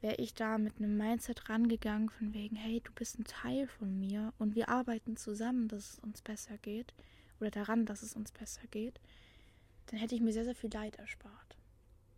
wäre 0.00 0.16
ich 0.16 0.34
da 0.34 0.58
mit 0.58 0.76
einem 0.76 0.96
Mindset 0.96 1.48
rangegangen 1.48 2.10
von 2.10 2.34
wegen, 2.34 2.56
hey, 2.56 2.80
du 2.80 2.92
bist 2.92 3.18
ein 3.18 3.24
Teil 3.24 3.66
von 3.66 3.98
mir 3.98 4.34
und 4.38 4.54
wir 4.54 4.68
arbeiten 4.68 5.16
zusammen, 5.16 5.68
dass 5.68 5.94
es 5.94 5.98
uns 6.00 6.20
besser 6.20 6.58
geht 6.58 6.92
oder 7.40 7.50
daran, 7.50 7.86
dass 7.86 8.02
es 8.02 8.14
uns 8.14 8.30
besser 8.30 8.66
geht, 8.70 9.00
dann 9.86 9.98
hätte 9.98 10.14
ich 10.14 10.20
mir 10.20 10.32
sehr, 10.32 10.44
sehr 10.44 10.54
viel 10.54 10.70
Leid 10.70 10.96
erspart. 10.96 11.56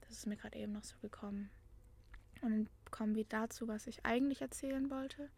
Das 0.09 0.19
ist 0.19 0.27
mir 0.27 0.37
gerade 0.37 0.59
eben 0.59 0.73
noch 0.73 0.85
so 0.85 0.97
gekommen. 1.03 1.51
Und 2.43 2.69
kommen 2.91 3.15
wir 3.15 3.25
dazu, 3.25 3.69
was 3.69 3.87
ich 3.87 4.05
eigentlich 4.05 4.43
erzählen 4.43 4.91
wollte. 4.91 5.31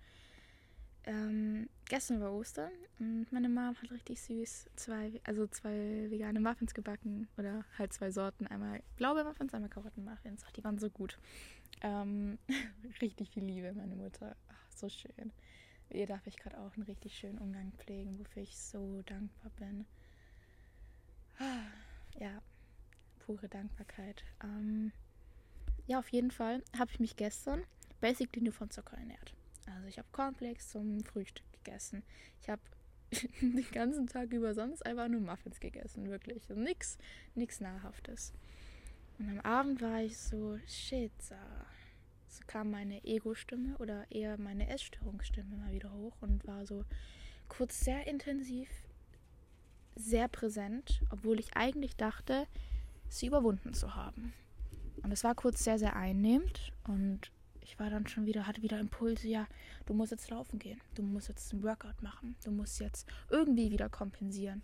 Ähm, 1.04 1.70
gestern 1.88 2.20
war 2.20 2.32
Ostern 2.32 2.70
und 2.98 3.32
meine 3.32 3.48
Mom 3.48 3.74
hat 3.80 3.90
richtig 3.90 4.20
süß 4.20 4.68
zwei, 4.76 5.20
also 5.24 5.46
zwei 5.46 6.06
vegane 6.10 6.38
Muffins 6.38 6.74
gebacken 6.74 7.28
oder 7.38 7.64
halt 7.78 7.94
zwei 7.94 8.10
Sorten. 8.10 8.46
Einmal 8.46 8.82
Blaubeermuffins, 8.96 9.54
einmal 9.54 9.70
Karottenmuffins. 9.70 10.44
Ach, 10.46 10.52
die 10.52 10.62
waren 10.64 10.78
so 10.78 10.90
gut. 10.90 11.18
Ähm, 11.80 12.38
richtig 13.00 13.30
viel 13.30 13.44
Liebe, 13.44 13.72
meine 13.72 13.96
Mutter. 13.96 14.36
Ach, 14.50 14.72
so 14.74 14.88
schön. 14.90 15.32
Ihr 15.90 16.06
darf 16.06 16.26
ich 16.26 16.36
gerade 16.36 16.58
auch 16.58 16.74
einen 16.74 16.82
richtig 16.82 17.16
schönen 17.16 17.38
Umgang 17.38 17.72
pflegen, 17.78 18.18
wofür 18.18 18.42
ich 18.42 18.56
so 18.58 19.00
dankbar 19.06 19.50
bin. 19.58 19.86
Ah, 21.38 21.62
ja, 22.18 22.42
pure 23.28 23.48
Dankbarkeit. 23.48 24.24
Ähm, 24.42 24.90
ja, 25.86 25.98
auf 25.98 26.08
jeden 26.08 26.30
Fall 26.30 26.62
habe 26.78 26.90
ich 26.90 26.98
mich 26.98 27.16
gestern 27.16 27.62
basically 28.00 28.42
nur 28.42 28.54
von 28.54 28.70
Zucker 28.70 28.96
ernährt. 28.96 29.34
Also 29.66 29.86
ich 29.86 29.98
habe 29.98 30.08
Cornflakes 30.12 30.70
zum 30.70 31.04
Frühstück 31.04 31.44
gegessen. 31.52 32.02
Ich 32.40 32.48
habe 32.48 32.62
den 33.42 33.70
ganzen 33.70 34.06
Tag 34.06 34.32
über 34.32 34.54
sonst 34.54 34.84
einfach 34.86 35.08
nur 35.08 35.20
Muffins 35.20 35.60
gegessen, 35.60 36.08
wirklich. 36.08 36.48
Also 36.48 36.58
nix, 36.58 36.96
nix 37.34 37.60
Nahrhaftes. 37.60 38.32
Und 39.18 39.28
am 39.28 39.40
Abend 39.40 39.82
war 39.82 40.00
ich 40.00 40.16
so, 40.16 40.58
shit, 40.66 41.12
so 41.20 42.44
kam 42.46 42.70
meine 42.70 43.04
Ego-Stimme 43.04 43.76
oder 43.76 44.10
eher 44.10 44.38
meine 44.38 44.68
Essstörungsstimme 44.70 45.56
mal 45.56 45.72
wieder 45.72 45.92
hoch 45.92 46.16
und 46.22 46.46
war 46.46 46.64
so 46.64 46.84
kurz 47.48 47.80
sehr 47.80 48.06
intensiv, 48.06 48.70
sehr 49.96 50.28
präsent, 50.28 51.02
obwohl 51.10 51.40
ich 51.40 51.56
eigentlich 51.56 51.96
dachte, 51.96 52.46
sie 53.08 53.26
überwunden 53.26 53.74
zu 53.74 53.94
haben. 53.94 54.32
Und 55.02 55.12
es 55.12 55.24
war 55.24 55.34
kurz 55.34 55.64
sehr, 55.64 55.78
sehr 55.78 55.96
einnehmend 55.96 56.72
und 56.86 57.30
ich 57.60 57.78
war 57.78 57.90
dann 57.90 58.06
schon 58.06 58.26
wieder, 58.26 58.46
hatte 58.46 58.62
wieder 58.62 58.80
Impulse, 58.80 59.28
ja, 59.28 59.46
du 59.86 59.94
musst 59.94 60.10
jetzt 60.10 60.30
laufen 60.30 60.58
gehen, 60.58 60.80
du 60.94 61.02
musst 61.02 61.28
jetzt 61.28 61.52
ein 61.52 61.62
Workout 61.62 62.02
machen, 62.02 62.34
du 62.44 62.50
musst 62.50 62.80
jetzt 62.80 63.06
irgendwie 63.30 63.70
wieder 63.70 63.88
kompensieren. 63.88 64.62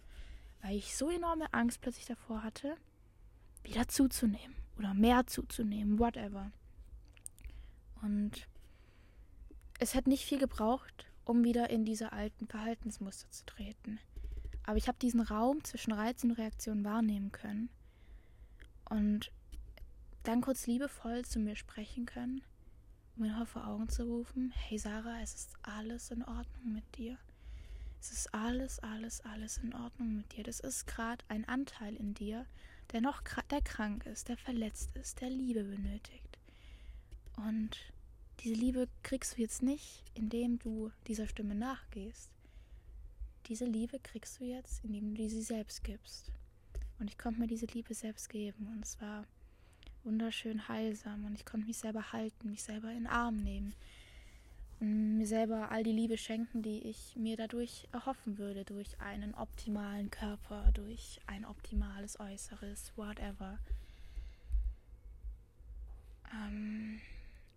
Weil 0.63 0.77
ich 0.77 0.97
so 0.97 1.11
enorme 1.11 1.53
Angst 1.53 1.83
plötzlich 1.83 2.07
davor 2.07 2.43
hatte, 2.43 2.77
wieder 3.63 3.89
zuzunehmen 3.89 4.57
oder 4.79 4.95
mehr 4.95 5.27
zuzunehmen, 5.27 5.99
whatever. 5.99 6.51
Und 8.03 8.49
es 9.79 9.95
hat 9.95 10.07
nicht 10.07 10.25
viel 10.25 10.39
gebraucht, 10.39 11.07
um 11.25 11.45
wieder 11.45 11.69
in 11.69 11.85
diese 11.85 12.13
alten 12.13 12.47
Verhaltensmuster 12.47 13.31
zu 13.31 13.45
treten. 13.45 13.99
Aber 14.65 14.79
ich 14.79 14.89
habe 14.89 14.99
diesen 14.99 15.21
Raum 15.21 15.63
zwischen 15.63 15.93
Reiz 15.93 16.25
und 16.25 16.33
Reaktion 16.33 16.85
wahrnehmen 16.85 17.33
können 17.33 17.69
und 18.89 19.31
dann 20.23 20.41
kurz 20.41 20.67
liebevoll 20.67 21.25
zu 21.25 21.39
mir 21.39 21.57
sprechen 21.57 22.07
können 22.07 22.43
mir 23.17 23.33
noch 23.33 23.47
vor 23.47 23.67
Augen 23.67 23.89
zu 23.89 24.05
rufen, 24.05 24.53
hey 24.57 24.79
Sarah, 24.79 25.21
es 25.23 25.35
ist 25.35 25.51
alles 25.63 26.11
in 26.11 26.23
Ordnung 26.23 26.73
mit 26.73 26.85
dir. 26.97 27.17
Es 28.01 28.11
ist 28.13 28.35
alles, 28.35 28.81
alles, 28.81 29.21
alles 29.23 29.59
in 29.59 29.75
Ordnung 29.75 30.17
mit 30.17 30.37
dir. 30.37 30.45
Das 30.45 30.61
ist 30.61 30.87
gerade 30.87 31.25
ein 31.29 31.47
Anteil 31.47 31.95
in 31.97 32.15
dir, 32.15 32.47
der 32.93 33.01
noch 33.01 33.23
der 33.51 33.63
krank 33.63 34.05
ist, 34.07 34.29
der 34.29 34.37
verletzt 34.37 34.95
ist, 34.97 35.21
der 35.21 35.31
Liebe 35.31 35.65
benötigt. 35.65 36.39
Und 37.37 37.77
diese 38.41 38.55
Liebe 38.55 38.89
kriegst 39.03 39.37
du 39.37 39.41
jetzt 39.41 39.63
nicht, 39.63 40.03
indem 40.15 40.59
du 40.59 40.91
dieser 41.07 41.29
Stimme 41.29 41.55
nachgehst. 41.55 42.31
Diese 43.47 43.65
Liebe 43.65 44.01
kriegst 44.01 44.41
du 44.41 44.45
jetzt, 44.45 44.85
indem 44.85 45.15
du 45.15 45.29
sie 45.29 45.43
selbst 45.43 45.85
gibst. 45.85 46.33
Und 46.99 47.11
ich 47.11 47.19
konnte 47.19 47.41
mir 47.41 47.47
diese 47.47 47.67
Liebe 47.67 47.95
selbst 47.95 48.29
geben. 48.29 48.69
Und 48.75 48.85
es 48.85 49.01
war 49.01 49.25
wunderschön 50.05 50.69
heilsam 50.69 51.25
und 51.25 51.35
ich 51.35 51.45
konnte 51.45 51.67
mich 51.67 51.79
selber 51.79 52.13
halten, 52.13 52.51
mich 52.51 52.63
selber 52.63 52.91
in 52.91 53.05
den 53.05 53.07
Arm 53.07 53.37
nehmen 53.37 53.75
und 54.81 55.17
mir 55.19 55.27
selber 55.27 55.71
all 55.71 55.83
die 55.83 55.93
Liebe 55.93 56.19
schenken, 56.19 56.63
die 56.63 56.87
ich 56.89 57.17
mir 57.17 57.37
dadurch 57.37 57.89
erhoffen 57.93 58.39
würde, 58.39 58.65
durch 58.65 59.01
einen 59.01 59.35
optimalen 59.35 60.11
Körper, 60.11 60.71
durch 60.75 61.21
ein 61.27 61.45
optimales 61.45 62.21
Äußeres, 62.21 62.93
whatever. 62.97 63.59
Ähm, 66.33 67.01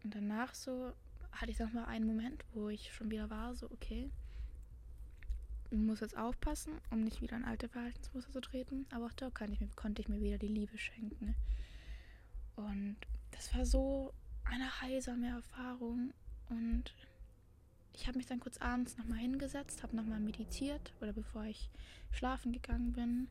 und 0.03 0.15
danach 0.15 0.53
so 0.53 0.93
hatte 1.31 1.51
ich 1.51 1.59
nochmal 1.59 1.85
einen 1.85 2.07
Moment, 2.07 2.45
wo 2.53 2.69
ich 2.69 2.93
schon 2.93 3.11
wieder 3.11 3.29
war, 3.29 3.55
so 3.55 3.69
okay, 3.71 4.09
muss 5.71 5.99
jetzt 5.99 6.17
aufpassen, 6.17 6.73
um 6.91 7.03
nicht 7.03 7.21
wieder 7.21 7.35
in 7.35 7.45
alte 7.45 7.67
Verhaltensmuster 7.69 8.31
zu 8.31 8.41
treten, 8.41 8.85
aber 8.91 9.05
auch 9.05 9.13
da 9.13 9.27
ich, 9.27 9.75
konnte 9.75 10.01
ich 10.01 10.07
mir 10.07 10.21
wieder 10.21 10.37
die 10.37 10.47
Liebe 10.47 10.77
schenken. 10.77 11.35
Und 12.55 12.97
das 13.31 13.53
war 13.55 13.65
so 13.65 14.13
eine 14.45 14.81
heilsame 14.81 15.29
Erfahrung. 15.29 16.13
Und 16.49 16.93
ich 17.93 18.07
habe 18.07 18.17
mich 18.17 18.27
dann 18.27 18.39
kurz 18.39 18.57
abends 18.57 18.97
nochmal 18.97 19.19
hingesetzt, 19.19 19.83
habe 19.83 19.95
nochmal 19.95 20.19
meditiert 20.19 20.93
oder 21.01 21.13
bevor 21.13 21.43
ich 21.45 21.69
schlafen 22.11 22.51
gegangen 22.51 22.93
bin, 22.93 23.27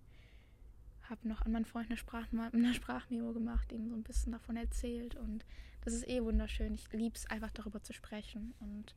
habe 1.09 1.29
noch 1.29 1.43
an 1.43 1.53
meinen 1.53 1.65
Freund 1.65 1.89
eine, 1.89 1.97
Sprach 1.97 2.27
eine 2.33 2.75
Sprachmemo 2.75 3.33
gemacht, 3.33 3.73
ihm 3.73 3.89
so 3.89 3.95
ein 3.95 4.03
bisschen 4.03 4.33
davon 4.33 4.57
erzählt. 4.57 5.15
Und 5.15 5.45
das 5.83 5.95
ist 5.95 6.09
eh 6.09 6.23
wunderschön. 6.23 6.75
Ich 6.75 6.93
liebe 6.93 7.17
es 7.17 7.27
einfach 7.27 7.51
darüber 7.51 7.83
zu 7.83 7.93
sprechen. 7.93 8.55
Und 8.61 8.95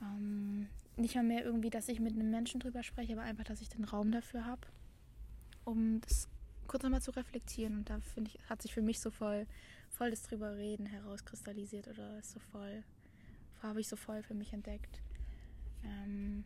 ähm, 0.00 0.68
nicht 0.98 1.14
mal 1.14 1.24
mehr 1.24 1.44
irgendwie, 1.44 1.70
dass 1.70 1.88
ich 1.88 2.00
mit 2.00 2.14
einem 2.14 2.30
Menschen 2.30 2.60
drüber 2.60 2.82
spreche, 2.82 3.12
aber 3.12 3.22
einfach, 3.22 3.44
dass 3.44 3.60
ich 3.60 3.68
den 3.68 3.84
Raum 3.84 4.10
dafür 4.12 4.44
habe, 4.44 4.66
um 5.64 6.00
das 6.00 6.28
kurz 6.66 6.82
nochmal 6.82 7.02
zu 7.02 7.10
reflektieren. 7.12 7.78
Und 7.78 7.90
da 7.90 8.00
finde 8.00 8.30
ich, 8.32 8.50
hat 8.50 8.62
sich 8.62 8.74
für 8.74 8.82
mich 8.82 9.00
so 9.00 9.10
voll, 9.10 9.46
voll 9.90 10.10
das 10.10 10.22
drüber 10.22 10.56
reden 10.56 10.86
herauskristallisiert 10.86 11.88
oder 11.88 12.22
so 12.22 12.38
voll, 12.38 12.82
habe 13.62 13.80
ich 13.80 13.88
so 13.88 13.96
voll 13.96 14.22
für 14.22 14.34
mich 14.34 14.52
entdeckt. 14.52 15.00
Ähm, 15.84 16.44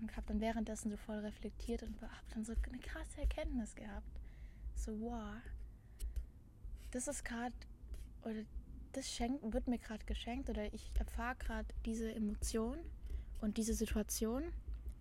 und 0.00 0.14
habe 0.16 0.26
dann 0.26 0.40
währenddessen 0.40 0.90
so 0.90 0.96
voll 0.96 1.18
reflektiert 1.18 1.82
und 1.82 2.00
habe 2.02 2.12
dann 2.34 2.44
so 2.44 2.52
eine 2.68 2.78
krasse 2.78 3.20
Erkenntnis 3.20 3.74
gehabt. 3.74 4.20
So, 4.74 5.00
wow, 5.00 5.36
das 6.90 7.08
ist 7.08 7.24
gerade, 7.24 7.54
oder 8.22 8.42
das 8.92 9.10
schenkt, 9.10 9.52
wird 9.52 9.68
mir 9.68 9.78
gerade 9.78 10.04
geschenkt, 10.04 10.50
oder 10.50 10.72
ich 10.72 10.90
erfahre 10.98 11.36
gerade 11.36 11.68
diese 11.84 12.14
Emotion 12.14 12.78
und 13.40 13.56
diese 13.56 13.74
Situation, 13.74 14.42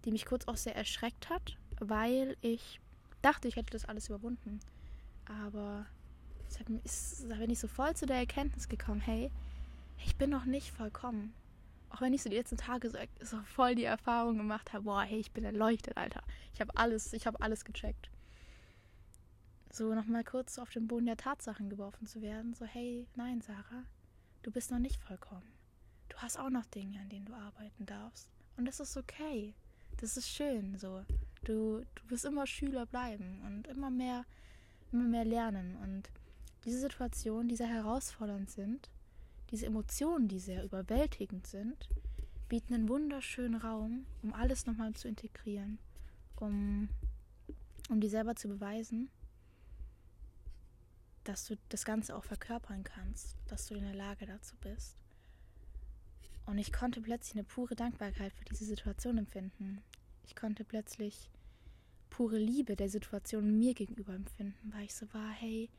die 0.04 0.12
mich 0.12 0.26
kurz 0.26 0.48
auch 0.48 0.58
sehr 0.58 0.76
erschreckt 0.76 1.30
hat, 1.30 1.58
weil 1.80 2.38
ich 2.42 2.80
dachte, 3.22 3.48
ich 3.48 3.56
hätte 3.56 3.72
das 3.72 3.86
alles 3.86 4.08
überwunden. 4.08 4.60
Aber 5.26 5.86
ist, 6.84 7.26
da 7.30 7.36
bin 7.36 7.50
ich 7.50 7.60
so 7.60 7.68
voll 7.68 7.96
zu 7.96 8.06
der 8.06 8.18
Erkenntnis 8.18 8.70
gekommen, 8.70 9.02
hey, 9.02 9.32
ich 10.04 10.16
bin 10.16 10.30
noch 10.30 10.46
nicht 10.46 10.72
vollkommen. 10.72 11.34
Auch 11.90 12.02
wenn 12.02 12.14
ich 12.14 12.24
so 12.24 12.30
die 12.30 12.36
letzten 12.36 12.58
Tage 12.58 12.90
so, 12.90 12.98
so 13.22 13.38
voll 13.44 13.76
die 13.76 13.84
Erfahrung 13.84 14.38
gemacht 14.38 14.74
habe, 14.74 14.84
boah, 14.84 15.04
hey, 15.04 15.20
ich 15.20 15.32
bin 15.32 15.44
erleuchtet, 15.44 15.98
Alter. 15.98 16.24
Ich 16.54 16.62
habe 16.62 16.76
alles, 16.76 17.14
ich 17.14 17.26
habe 17.28 17.42
alles 17.42 17.66
gecheckt. 17.66 18.10
So 19.72 19.94
nochmal 19.94 20.24
kurz 20.24 20.58
auf 20.60 20.70
den 20.70 20.88
Boden 20.88 21.06
der 21.06 21.18
Tatsachen 21.18 21.70
geworfen 21.70 22.08
zu 22.08 22.22
werden, 22.22 22.54
so, 22.54 22.66
hey, 22.66 23.08
nein, 23.16 23.42
Sarah, 23.42 23.84
du 24.44 24.52
bist 24.52 24.72
noch 24.72 24.80
nicht 24.80 25.02
vollkommen. 25.02 25.55
Du 26.10 26.18
hast 26.18 26.38
auch 26.38 26.50
noch 26.50 26.66
Dinge, 26.66 27.00
an 27.00 27.10
denen 27.10 27.26
du 27.26 27.34
arbeiten 27.34 27.86
darfst. 27.86 28.30
Und 28.58 28.66
das 28.66 28.80
ist 28.80 28.98
okay. 28.98 29.54
Das 29.98 30.18
ist 30.18 30.30
schön, 30.30 30.78
so. 30.78 31.04
Du, 31.44 31.86
du 31.96 32.10
wirst 32.10 32.26
immer 32.26 32.48
Schüler 32.48 32.86
bleiben 32.86 33.42
und 33.46 33.68
immer 33.68 33.90
mehr, 33.90 34.26
immer 34.92 35.04
mehr 35.04 35.26
lernen. 35.26 35.76
Und 35.78 36.10
diese 36.66 36.80
Situationen, 36.80 37.48
die 37.48 37.56
sehr 37.56 37.68
herausfordernd 37.68 38.50
sind, 38.50 38.90
diese 39.52 39.68
Emotionen, 39.68 40.28
die 40.28 40.40
sehr 40.40 40.64
überwältigend 40.64 41.48
sind, 41.48 41.88
bieten 42.50 42.74
einen 42.74 42.90
wunderschönen 42.90 43.56
Raum, 43.56 44.06
um 44.22 44.34
alles 44.34 44.66
nochmal 44.66 44.94
zu 44.94 45.08
integrieren, 45.08 45.80
um, 46.36 46.90
um 47.90 48.02
dir 48.02 48.10
selber 48.10 48.36
zu 48.36 48.48
beweisen, 48.48 49.10
dass 51.24 51.46
du 51.46 51.58
das 51.70 51.86
Ganze 51.86 52.16
auch 52.16 52.24
verkörpern 52.24 52.84
kannst, 52.84 53.36
dass 53.48 53.68
du 53.68 53.76
in 53.76 53.84
der 53.84 53.96
Lage 53.96 54.26
dazu 54.26 54.56
bist. 54.62 54.96
Und 56.46 56.58
ich 56.58 56.72
konnte 56.72 57.02
plötzlich 57.02 57.36
eine 57.36 57.44
pure 57.44 57.76
Dankbarkeit 57.76 58.34
für 58.34 58.46
diese 58.46 58.66
Situation 58.66 59.18
empfinden. 59.18 59.82
Ich 60.26 60.36
konnte 60.36 60.64
plötzlich 60.64 61.30
pure 62.10 62.38
Liebe 62.38 62.76
der 62.76 62.90
Situation 62.90 63.58
mir 63.58 63.74
gegenüber 63.74 64.14
empfinden, 64.14 64.72
weil 64.74 64.86
ich 64.86 64.96
so 64.96 65.12
war, 65.14 65.32
hey, 65.32 65.70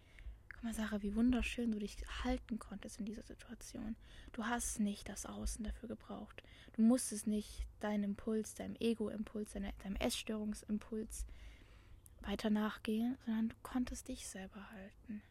guck 0.52 0.64
mal, 0.64 0.74
Sarah, 0.74 1.02
wie 1.02 1.14
wunderschön 1.14 1.72
du 1.72 1.78
dich 1.78 1.96
halten 2.24 2.58
konntest 2.58 2.98
in 2.98 3.06
dieser 3.06 3.22
Situation. 3.22 3.96
Du 4.32 4.44
hast 4.44 4.80
nicht 4.80 5.08
das 5.08 5.24
Außen 5.24 5.64
dafür 5.64 5.88
gebraucht. 5.88 6.42
Du 6.74 6.82
musstest 6.82 7.26
nicht 7.26 7.66
deinen 7.80 8.04
Impuls, 8.04 8.54
deinem 8.54 8.76
Ego-Impuls, 8.80 9.52
deinem 9.52 9.96
Essstörungsimpuls 9.96 11.26
weiter 12.20 12.50
nachgehen, 12.50 13.16
sondern 13.24 13.48
du 13.48 13.56
konntest 13.62 14.08
dich 14.08 14.26
selber 14.28 14.70
halten. 14.70 15.22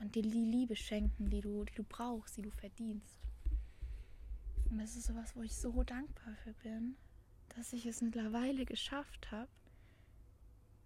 Und 0.00 0.16
dir 0.16 0.22
die 0.22 0.30
Liebe 0.30 0.74
schenken, 0.74 1.30
die 1.30 1.40
du, 1.40 1.64
die 1.64 1.74
du 1.74 1.84
brauchst, 1.84 2.36
die 2.36 2.42
du 2.42 2.50
verdienst. 2.50 3.21
Und 4.72 4.78
das 4.78 4.96
ist 4.96 5.06
sowas, 5.06 5.36
wo 5.36 5.42
ich 5.42 5.54
so 5.54 5.82
dankbar 5.82 6.34
für 6.36 6.54
bin, 6.54 6.96
dass 7.50 7.74
ich 7.74 7.84
es 7.84 8.00
mittlerweile 8.00 8.64
geschafft 8.64 9.30
habe, 9.30 9.50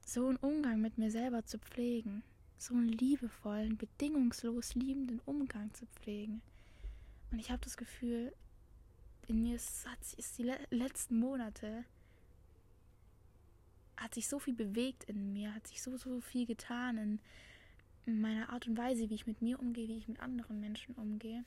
so 0.04 0.26
einen 0.26 0.38
Umgang 0.38 0.80
mit 0.80 0.98
mir 0.98 1.12
selber 1.12 1.44
zu 1.44 1.60
pflegen, 1.60 2.24
so 2.58 2.74
einen 2.74 2.88
liebevollen, 2.88 3.76
bedingungslos 3.76 4.74
liebenden 4.74 5.20
Umgang 5.20 5.72
zu 5.72 5.86
pflegen. 5.86 6.42
Und 7.30 7.38
ich 7.38 7.52
habe 7.52 7.62
das 7.62 7.76
Gefühl, 7.76 8.34
in 9.28 9.42
mir 9.42 9.54
ist, 9.54 9.86
ist 10.16 10.36
die 10.36 10.42
le 10.42 10.58
letzten 10.70 11.20
Monate 11.20 11.84
hat 13.96 14.14
sich 14.14 14.26
so 14.26 14.40
viel 14.40 14.54
bewegt 14.54 15.04
in 15.04 15.32
mir, 15.32 15.54
hat 15.54 15.68
sich 15.68 15.80
so, 15.80 15.96
so 15.96 16.20
viel 16.20 16.44
getan 16.44 17.20
in 18.04 18.20
meiner 18.20 18.50
Art 18.50 18.66
und 18.66 18.76
Weise, 18.76 19.08
wie 19.10 19.14
ich 19.14 19.28
mit 19.28 19.42
mir 19.42 19.60
umgehe, 19.60 19.86
wie 19.86 19.96
ich 19.96 20.08
mit 20.08 20.18
anderen 20.18 20.58
Menschen 20.58 20.96
umgehe 20.96 21.44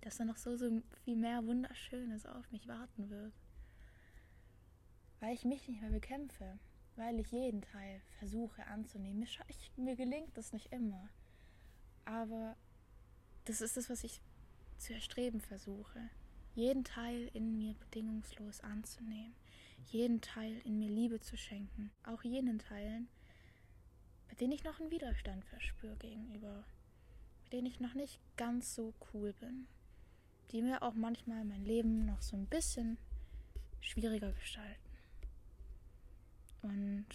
dass 0.00 0.16
da 0.16 0.24
noch 0.24 0.36
so, 0.36 0.56
so 0.56 0.82
viel 1.04 1.16
mehr 1.16 1.44
Wunderschönes 1.46 2.26
auf 2.26 2.50
mich 2.50 2.66
warten 2.68 3.10
wird. 3.10 3.32
Weil 5.20 5.34
ich 5.34 5.44
mich 5.44 5.68
nicht 5.68 5.82
mehr 5.82 5.90
bekämpfe, 5.90 6.58
weil 6.96 7.20
ich 7.20 7.30
jeden 7.30 7.60
Teil 7.60 8.00
versuche 8.18 8.66
anzunehmen. 8.66 9.20
Mir, 9.20 9.28
ich, 9.48 9.72
mir 9.76 9.96
gelingt 9.96 10.36
das 10.36 10.52
nicht 10.52 10.72
immer. 10.72 11.10
Aber 12.04 12.56
das 13.44 13.60
ist 13.60 13.76
das, 13.76 13.90
was 13.90 14.04
ich 14.04 14.22
zu 14.78 14.94
erstreben 14.94 15.40
versuche. 15.40 16.08
Jeden 16.54 16.84
Teil 16.84 17.30
in 17.34 17.58
mir 17.58 17.74
bedingungslos 17.74 18.60
anzunehmen. 18.60 19.34
Jeden 19.86 20.20
Teil 20.20 20.60
in 20.64 20.78
mir 20.78 20.88
Liebe 20.88 21.20
zu 21.20 21.36
schenken. 21.36 21.90
Auch 22.04 22.22
jenen 22.22 22.58
Teilen, 22.58 23.08
bei 24.28 24.34
denen 24.36 24.52
ich 24.52 24.64
noch 24.64 24.80
einen 24.80 24.90
Widerstand 24.90 25.44
verspüre 25.44 25.96
gegenüber. 25.96 26.64
Mit 27.44 27.52
denen 27.52 27.66
ich 27.66 27.80
noch 27.80 27.94
nicht 27.94 28.18
ganz 28.36 28.74
so 28.74 28.94
cool 29.12 29.34
bin 29.34 29.66
die 30.50 30.62
mir 30.62 30.82
auch 30.82 30.94
manchmal 30.94 31.44
mein 31.44 31.64
Leben 31.64 32.06
noch 32.06 32.22
so 32.22 32.36
ein 32.36 32.46
bisschen 32.46 32.98
schwieriger 33.80 34.32
gestalten. 34.32 34.90
Und 36.62 37.06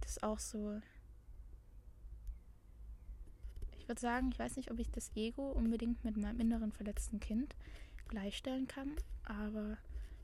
das 0.00 0.12
ist 0.12 0.22
auch 0.22 0.38
so. 0.38 0.80
Ich 3.78 3.88
würde 3.88 4.00
sagen, 4.00 4.30
ich 4.32 4.38
weiß 4.38 4.56
nicht, 4.56 4.70
ob 4.70 4.78
ich 4.78 4.90
das 4.90 5.14
Ego 5.14 5.50
unbedingt 5.50 6.04
mit 6.04 6.16
meinem 6.16 6.40
inneren 6.40 6.72
verletzten 6.72 7.20
Kind 7.20 7.54
gleichstellen 8.08 8.66
kann, 8.66 8.96
aber 9.24 9.76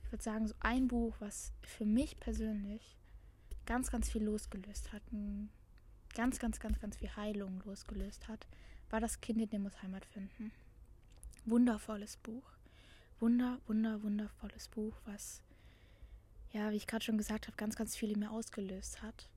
ich 0.03 0.13
würde 0.13 0.23
sagen, 0.23 0.49
so 0.49 0.55
ein 0.61 0.89
Buch, 0.89 1.15
was 1.21 1.53
für 1.63 1.85
mich 1.85 2.19
persönlich 2.19 2.97
ganz, 3.67 3.91
ganz 3.91 4.11
viel 4.11 4.25
losgelöst 4.25 4.93
hat, 4.93 5.03
ganz, 6.15 6.39
ganz, 6.39 6.59
ganz, 6.59 6.81
ganz 6.81 6.97
viel 6.97 7.15
Heilung 7.17 7.63
losgelöst 7.65 8.29
hat, 8.29 8.47
war 8.89 9.01
das 9.01 9.21
Kind 9.21 9.41
in 9.41 9.51
dem 9.51 9.63
muss 9.63 9.83
Heimat 9.83 10.07
finden 10.07 10.53
wundervolles 11.45 12.17
Buch. 12.17 12.45
Wunder, 13.19 13.61
wunder, 13.67 14.03
wundervolles 14.03 14.69
Buch, 14.69 14.97
was, 15.05 15.43
ja, 16.53 16.71
wie 16.71 16.77
ich 16.77 16.87
gerade 16.87 17.05
schon 17.05 17.19
gesagt 17.19 17.47
habe, 17.47 17.57
ganz, 17.57 17.77
ganz 17.77 17.97
viel 17.97 18.11
in 18.11 18.21
mir 18.21 18.31
ausgelöst 18.31 19.03
hat. 19.03 19.29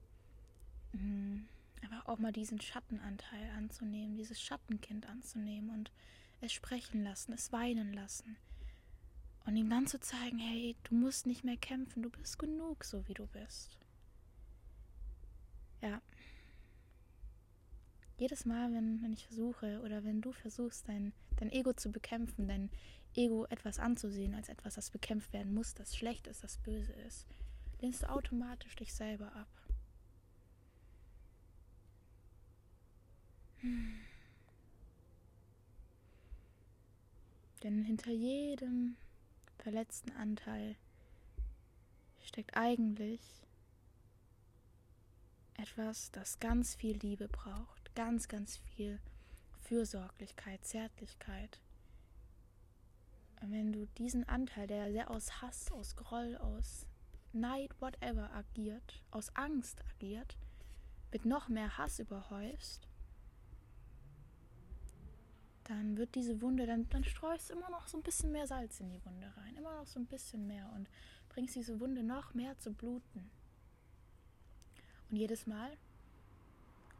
Mhm. 0.92 1.46
Aber 1.84 2.08
auch 2.08 2.18
mal 2.18 2.32
diesen 2.32 2.60
Schattenanteil 2.60 3.50
anzunehmen, 3.58 4.16
dieses 4.16 4.40
Schattenkind 4.40 5.06
anzunehmen 5.06 5.70
und 5.70 5.90
es 6.40 6.52
sprechen 6.52 7.04
lassen, 7.04 7.32
es 7.34 7.52
weinen 7.52 7.92
lassen. 7.92 8.36
Und 9.44 9.56
ihm 9.56 9.68
dann 9.68 9.86
zu 9.86 10.00
zeigen, 10.00 10.38
hey, 10.38 10.76
du 10.84 10.94
musst 10.94 11.26
nicht 11.26 11.44
mehr 11.44 11.58
kämpfen, 11.58 12.02
du 12.02 12.08
bist 12.08 12.38
genug, 12.38 12.84
so 12.84 13.06
wie 13.06 13.12
du 13.12 13.26
bist. 13.26 13.78
Ja, 15.82 16.00
jedes 18.16 18.44
Mal, 18.44 18.72
wenn, 18.72 19.02
wenn 19.02 19.12
ich 19.12 19.26
versuche 19.26 19.80
oder 19.84 20.04
wenn 20.04 20.20
du 20.20 20.32
versuchst, 20.32 20.88
dein, 20.88 21.12
dein 21.36 21.50
Ego 21.50 21.72
zu 21.72 21.90
bekämpfen, 21.90 22.48
dein 22.48 22.70
Ego 23.14 23.46
etwas 23.46 23.78
anzusehen 23.78 24.34
als 24.34 24.48
etwas, 24.48 24.74
das 24.74 24.90
bekämpft 24.90 25.32
werden 25.32 25.54
muss, 25.54 25.74
das 25.74 25.96
schlecht 25.96 26.26
ist, 26.26 26.42
das 26.42 26.58
böse 26.58 26.92
ist, 26.92 27.26
lehnst 27.80 28.02
du 28.02 28.10
automatisch 28.10 28.74
dich 28.76 28.92
selber 28.92 29.34
ab. 29.34 29.48
Hm. 33.60 34.00
Denn 37.62 37.82
hinter 37.84 38.10
jedem 38.10 38.96
verletzten 39.58 40.12
Anteil 40.12 40.76
steckt 42.20 42.56
eigentlich 42.56 43.46
etwas, 45.54 46.10
das 46.10 46.40
ganz 46.40 46.74
viel 46.74 46.98
Liebe 46.98 47.28
braucht 47.28 47.94
ganz, 47.94 48.28
ganz 48.28 48.56
viel 48.56 49.00
Fürsorglichkeit, 49.64 50.64
Zärtlichkeit. 50.64 51.60
Und 53.40 53.52
wenn 53.52 53.72
du 53.72 53.86
diesen 53.98 54.28
Anteil, 54.28 54.66
der 54.66 54.92
sehr 54.92 55.10
aus 55.10 55.42
Hass, 55.42 55.70
aus 55.72 55.96
Groll, 55.96 56.36
aus 56.36 56.86
Neid, 57.32 57.70
whatever 57.80 58.30
agiert, 58.32 59.02
aus 59.10 59.34
Angst 59.34 59.82
agiert, 59.90 60.36
mit 61.12 61.24
noch 61.24 61.48
mehr 61.48 61.76
Hass 61.78 61.98
überhäufst, 61.98 62.88
dann 65.64 65.96
wird 65.96 66.14
diese 66.14 66.42
Wunde, 66.42 66.66
dann, 66.66 66.88
dann 66.90 67.04
streust 67.04 67.50
immer 67.50 67.70
noch 67.70 67.88
so 67.88 67.96
ein 67.96 68.02
bisschen 68.02 68.32
mehr 68.32 68.46
Salz 68.46 68.80
in 68.80 68.90
die 68.90 69.04
Wunde 69.04 69.32
rein, 69.36 69.56
immer 69.56 69.76
noch 69.78 69.86
so 69.86 69.98
ein 69.98 70.06
bisschen 70.06 70.46
mehr 70.46 70.70
und 70.74 70.88
bringst 71.30 71.54
diese 71.56 71.80
Wunde 71.80 72.02
noch 72.02 72.34
mehr 72.34 72.58
zu 72.58 72.72
bluten. 72.72 73.30
Und 75.10 75.16
jedes 75.16 75.46
Mal, 75.46 75.76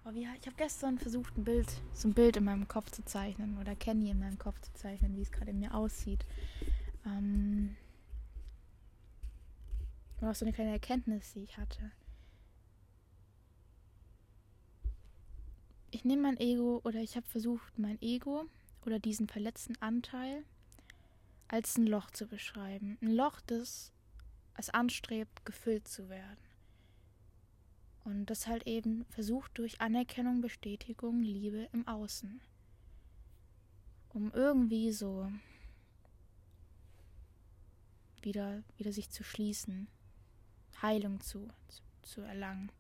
Oh, 0.07 0.13
wie, 0.13 0.29
ich 0.39 0.47
habe 0.47 0.57
gestern 0.57 0.99
versucht, 0.99 1.37
ein 1.39 1.45
Bild, 1.45 1.67
so 1.95 2.09
ein 2.09 2.15
Bild 2.15 2.37
in 2.37 2.45
meinem 2.45 2.69
Kopf 2.69 2.91
zu 2.91 3.03
zeichnen 3.05 3.57
oder 3.59 3.75
Kenny 3.75 4.11
in 4.11 4.19
meinem 4.19 4.39
Kopf 4.39 4.61
zu 4.61 4.73
zeichnen, 4.75 5.17
wie 5.17 5.23
es 5.23 5.33
gerade 5.33 5.51
in 5.51 5.61
mir 5.61 5.75
aussieht. 5.75 6.27
Ähm, 7.07 7.75
und 10.21 10.37
so 10.37 10.45
eine 10.45 10.53
kleine 10.53 10.73
Erkenntnis, 10.73 11.33
die 11.33 11.45
ich 11.45 11.57
hatte. 11.57 11.91
Ich 15.91 16.05
nehme 16.05 16.23
mein 16.23 16.39
Ego 16.39 16.83
oder 16.85 17.01
ich 17.01 17.17
habe 17.17 17.27
versucht, 17.27 17.79
mein 17.79 18.01
Ego 18.03 18.45
oder 18.85 18.99
diesen 18.99 19.27
verletzten 19.27 19.81
Anteil 19.81 20.45
als 21.49 21.79
ein 21.79 21.87
Loch 21.87 22.11
zu 22.11 22.27
beschreiben. 22.27 22.99
Ein 23.01 23.13
Loch, 23.15 23.41
das 23.47 23.93
es 24.57 24.71
anstrebt, 24.71 25.47
gefüllt 25.47 25.89
zu 25.89 26.11
werden. 26.11 26.39
Und 28.05 28.27
das 28.27 28.47
halt 28.47 28.67
eben 28.67 29.07
versucht 29.07 29.59
durch 29.59 29.81
Anerkennung, 29.81 30.41
Bestätigung, 30.41 31.23
Liebe 31.23 31.69
im 31.73 31.89
Außen. 31.89 32.41
Um 34.11 34.31
irgendwie 34.33 34.93
so 34.93 35.31
wieder, 38.23 38.63
wieder 38.77 38.93
sich 38.93 39.11
zu 39.11 39.25
schließen, 39.25 39.89
Heilung 40.81 41.21
zu, 41.21 41.49
zu, 41.69 41.83
zu 42.03 42.21
erlangen. 42.21 42.71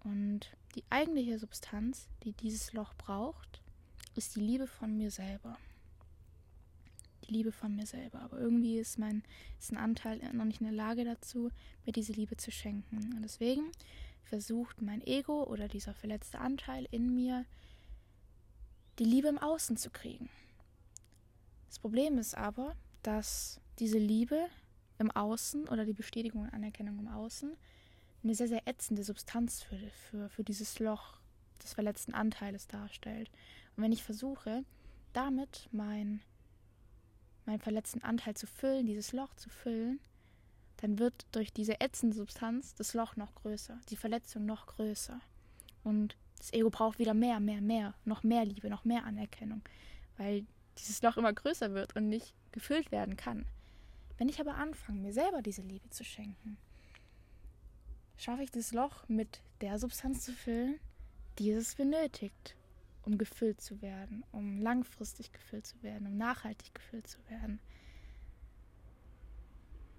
Und 0.00 0.50
die 0.74 0.84
eigentliche 0.90 1.38
Substanz, 1.38 2.08
die 2.22 2.32
dieses 2.32 2.72
Loch 2.72 2.94
braucht, 2.94 3.62
ist 4.14 4.36
die 4.36 4.40
Liebe 4.40 4.66
von 4.66 4.96
mir 4.96 5.10
selber. 5.10 5.56
Die 7.26 7.32
Liebe 7.32 7.52
von 7.52 7.74
mir 7.74 7.86
selber. 7.86 8.20
Aber 8.20 8.38
irgendwie 8.38 8.78
ist 8.78 8.98
mein 8.98 9.22
ist 9.58 9.72
ein 9.72 9.78
Anteil 9.78 10.20
noch 10.32 10.44
nicht 10.44 10.60
in 10.60 10.66
der 10.66 10.74
Lage 10.74 11.04
dazu, 11.04 11.50
mir 11.84 11.92
diese 11.92 12.12
Liebe 12.12 12.36
zu 12.36 12.50
schenken. 12.50 13.14
Und 13.14 13.22
deswegen 13.22 13.70
versucht 14.24 14.82
mein 14.82 15.06
Ego 15.06 15.44
oder 15.44 15.68
dieser 15.68 15.94
verletzte 15.94 16.38
Anteil 16.38 16.86
in 16.90 17.14
mir, 17.14 17.44
die 18.98 19.04
Liebe 19.04 19.28
im 19.28 19.38
Außen 19.38 19.76
zu 19.76 19.90
kriegen. 19.90 20.28
Das 21.68 21.78
Problem 21.78 22.18
ist 22.18 22.36
aber, 22.36 22.76
dass 23.02 23.60
diese 23.78 23.98
Liebe 23.98 24.46
im 24.98 25.10
Außen 25.10 25.68
oder 25.68 25.84
die 25.84 25.92
Bestätigung 25.92 26.42
und 26.42 26.54
Anerkennung 26.54 26.98
im 26.98 27.08
Außen 27.08 27.56
eine 28.22 28.34
sehr, 28.34 28.48
sehr 28.48 28.66
ätzende 28.66 29.04
Substanz 29.04 29.62
für, 29.62 29.76
für, 29.76 30.28
für 30.28 30.44
dieses 30.44 30.78
Loch 30.78 31.18
des 31.62 31.74
verletzten 31.74 32.14
Anteiles 32.14 32.66
darstellt. 32.66 33.30
Und 33.76 33.82
wenn 33.82 33.92
ich 33.92 34.02
versuche, 34.02 34.64
damit 35.12 35.68
mein, 35.72 36.22
meinen 37.46 37.60
verletzten 37.60 38.02
Anteil 38.02 38.34
zu 38.34 38.46
füllen, 38.46 38.86
dieses 38.86 39.12
Loch 39.12 39.34
zu 39.34 39.48
füllen, 39.50 40.00
dann 40.78 40.98
wird 40.98 41.26
durch 41.32 41.52
diese 41.52 41.80
ätzende 41.80 42.16
Substanz 42.16 42.74
das 42.74 42.94
Loch 42.94 43.16
noch 43.16 43.34
größer, 43.34 43.80
die 43.88 43.96
Verletzung 43.96 44.44
noch 44.44 44.66
größer. 44.66 45.20
Und 45.82 46.16
das 46.38 46.52
Ego 46.52 46.70
braucht 46.70 46.98
wieder 46.98 47.14
mehr, 47.14 47.40
mehr, 47.40 47.60
mehr, 47.60 47.94
noch 48.04 48.22
mehr 48.22 48.44
Liebe, 48.44 48.68
noch 48.68 48.84
mehr 48.84 49.04
Anerkennung, 49.04 49.62
weil 50.16 50.46
dieses 50.78 51.02
Loch 51.02 51.16
immer 51.16 51.32
größer 51.32 51.72
wird 51.72 51.94
und 51.96 52.08
nicht 52.08 52.34
gefüllt 52.52 52.90
werden 52.90 53.16
kann. 53.16 53.46
Wenn 54.18 54.28
ich 54.28 54.40
aber 54.40 54.54
anfange, 54.56 55.00
mir 55.00 55.12
selber 55.12 55.42
diese 55.42 55.62
Liebe 55.62 55.88
zu 55.90 56.04
schenken, 56.04 56.56
schaffe 58.16 58.42
ich 58.42 58.50
das 58.50 58.72
Loch 58.72 59.08
mit 59.08 59.40
der 59.60 59.78
Substanz 59.78 60.24
zu 60.24 60.32
füllen, 60.32 60.78
die 61.38 61.50
es 61.50 61.74
benötigt, 61.74 62.56
um 63.04 63.18
gefüllt 63.18 63.60
zu 63.60 63.82
werden, 63.82 64.24
um 64.32 64.60
langfristig 64.60 65.32
gefüllt 65.32 65.66
zu 65.66 65.82
werden, 65.82 66.06
um 66.06 66.16
nachhaltig 66.16 66.74
gefüllt 66.74 67.06
zu 67.06 67.18
werden. 67.28 67.60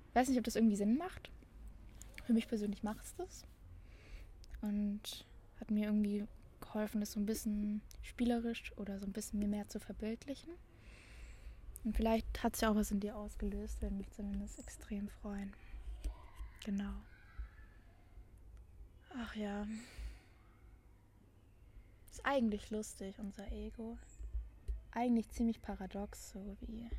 Ich 0.09 0.15
weiß 0.15 0.29
nicht, 0.29 0.37
ob 0.37 0.43
das 0.43 0.55
irgendwie 0.55 0.75
Sinn 0.75 0.97
macht. 0.97 1.29
Für 2.23 2.33
mich 2.33 2.47
persönlich 2.47 2.83
macht 2.83 3.03
es 3.03 3.15
das. 3.15 3.45
Und 4.61 5.25
hat 5.59 5.71
mir 5.71 5.85
irgendwie 5.85 6.25
geholfen, 6.61 6.99
das 6.99 7.11
so 7.11 7.19
ein 7.19 7.25
bisschen 7.25 7.81
spielerisch 8.01 8.71
oder 8.77 8.99
so 8.99 9.05
ein 9.05 9.13
bisschen 9.13 9.39
mir 9.39 9.47
mehr 9.47 9.67
zu 9.67 9.79
verbildlichen. 9.79 10.53
Und 11.83 11.95
vielleicht 11.95 12.43
hat 12.43 12.55
es 12.55 12.61
ja 12.61 12.71
auch 12.71 12.75
was 12.75 12.91
in 12.91 12.99
dir 12.99 13.15
ausgelöst, 13.15 13.81
würde 13.81 13.95
mich 13.95 14.09
zumindest 14.11 14.57
extrem 14.57 15.07
freuen. 15.07 15.53
Genau. 16.63 16.93
Ach 19.15 19.35
ja. 19.35 19.67
Ist 22.15 22.25
eigentlich 22.25 22.69
lustig, 22.69 23.19
unser 23.19 23.51
Ego. 23.51 23.97
Eigentlich 24.91 25.27
ziemlich 25.31 25.61
paradox, 25.61 26.31
so 26.31 26.55
wie, 26.61 26.89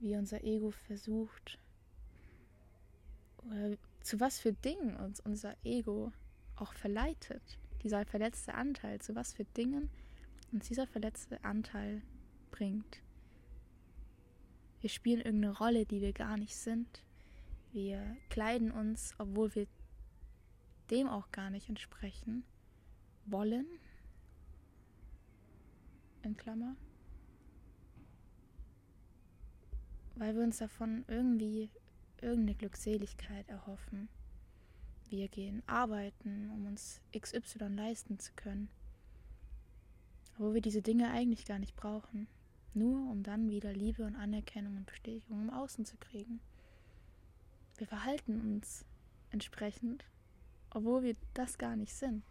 wie 0.00 0.16
unser 0.16 0.42
Ego 0.42 0.72
versucht, 0.72 1.60
oder 3.46 3.76
zu 4.00 4.18
was 4.18 4.40
für 4.40 4.54
Dingen 4.54 4.96
uns 4.96 5.20
unser 5.20 5.54
Ego 5.62 6.10
auch 6.56 6.72
verleitet. 6.74 7.60
Dieser 7.84 8.04
verletzte 8.04 8.54
Anteil, 8.54 9.00
zu 9.00 9.14
was 9.14 9.32
für 9.32 9.44
Dingen 9.44 9.88
uns 10.50 10.66
dieser 10.66 10.88
verletzte 10.88 11.44
Anteil 11.44 12.02
bringt. 12.50 13.02
Wir 14.80 14.90
spielen 14.90 15.20
irgendeine 15.20 15.56
Rolle, 15.56 15.86
die 15.86 16.00
wir 16.00 16.12
gar 16.12 16.36
nicht 16.38 16.56
sind. 16.56 17.04
Wir 17.70 18.16
kleiden 18.30 18.72
uns, 18.72 19.14
obwohl 19.18 19.54
wir 19.54 19.68
dem 20.90 21.06
auch 21.06 21.30
gar 21.30 21.50
nicht 21.50 21.68
entsprechen 21.68 22.42
wollen. 23.26 23.66
In 26.22 26.36
Klammer. 26.36 26.76
Weil 30.16 30.34
wir 30.36 30.42
uns 30.42 30.58
davon 30.58 31.04
irgendwie 31.08 31.70
irgendeine 32.20 32.54
Glückseligkeit 32.54 33.48
erhoffen. 33.48 34.08
Wir 35.10 35.28
gehen 35.28 35.62
arbeiten, 35.66 36.50
um 36.50 36.66
uns 36.66 37.00
XY 37.16 37.68
leisten 37.74 38.18
zu 38.18 38.32
können. 38.34 38.68
Wo 40.38 40.54
wir 40.54 40.60
diese 40.60 40.82
Dinge 40.82 41.10
eigentlich 41.10 41.44
gar 41.44 41.58
nicht 41.58 41.76
brauchen 41.76 42.26
nur 42.74 43.10
um 43.10 43.22
dann 43.22 43.50
wieder 43.50 43.72
Liebe 43.72 44.04
und 44.04 44.16
Anerkennung 44.16 44.76
und 44.76 44.86
Bestätigung 44.86 45.42
im 45.42 45.50
Außen 45.50 45.84
zu 45.84 45.96
kriegen. 45.96 46.40
Wir 47.76 47.86
verhalten 47.86 48.40
uns 48.40 48.84
entsprechend, 49.30 50.04
obwohl 50.70 51.02
wir 51.02 51.16
das 51.34 51.58
gar 51.58 51.76
nicht 51.76 51.94
sind, 51.94 52.24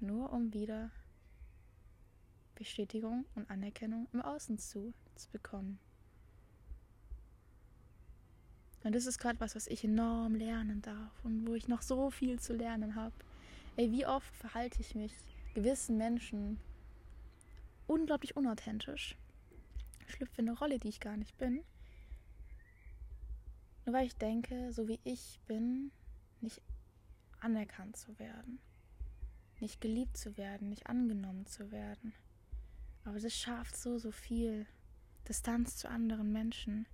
nur 0.00 0.32
um 0.32 0.52
wieder 0.52 0.90
Bestätigung 2.54 3.24
und 3.34 3.50
Anerkennung 3.50 4.08
im 4.12 4.20
Außen 4.20 4.58
zu, 4.58 4.92
zu 5.14 5.30
bekommen. 5.30 5.78
Und 8.82 8.94
das 8.94 9.06
ist 9.06 9.18
gerade 9.18 9.40
was, 9.40 9.54
was 9.54 9.66
ich 9.66 9.84
enorm 9.84 10.34
lernen 10.34 10.80
darf 10.82 11.12
und 11.24 11.46
wo 11.46 11.54
ich 11.54 11.68
noch 11.68 11.82
so 11.82 12.10
viel 12.10 12.38
zu 12.40 12.54
lernen 12.54 12.94
habe. 12.94 13.14
Ey, 13.76 13.92
wie 13.92 14.06
oft 14.06 14.34
verhalte 14.36 14.80
ich 14.80 14.94
mich 14.94 15.12
gewissen 15.54 15.96
Menschen 15.96 16.58
unglaublich 17.86 18.36
unauthentisch 18.36 19.16
schlüpfe 20.10 20.42
eine 20.42 20.52
Rolle, 20.52 20.78
die 20.78 20.88
ich 20.88 21.00
gar 21.00 21.16
nicht 21.16 21.36
bin. 21.38 21.64
Nur 23.86 23.94
weil 23.94 24.06
ich 24.06 24.16
denke, 24.16 24.72
so 24.72 24.88
wie 24.88 25.00
ich 25.04 25.40
bin, 25.46 25.90
nicht 26.40 26.60
anerkannt 27.40 27.96
zu 27.96 28.18
werden, 28.18 28.60
nicht 29.60 29.80
geliebt 29.80 30.16
zu 30.16 30.36
werden, 30.36 30.68
nicht 30.68 30.86
angenommen 30.86 31.46
zu 31.46 31.70
werden. 31.70 32.12
Aber 33.04 33.18
das 33.18 33.34
schafft 33.34 33.76
so, 33.76 33.98
so 33.98 34.10
viel 34.10 34.66
Distanz 35.28 35.76
zu 35.76 35.88
anderen 35.88 36.32
Menschen. 36.32 36.86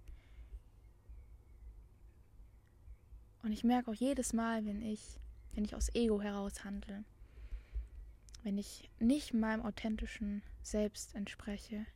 Und 3.43 3.53
ich 3.53 3.65
merke 3.65 3.91
auch 3.91 3.95
jedes 3.95 4.33
Mal, 4.33 4.65
wenn 4.65 4.83
ich, 4.83 5.19
wenn 5.53 5.65
ich 5.65 5.75
aus 5.75 5.95
Ego 5.95 6.21
heraus 6.21 6.65
handle, 6.65 7.05
wenn 8.43 8.59
ich 8.59 8.91
nicht 8.99 9.35
meinem 9.35 9.63
authentischen 9.63 10.43
Selbst 10.63 11.15
entspreche, 11.15 11.87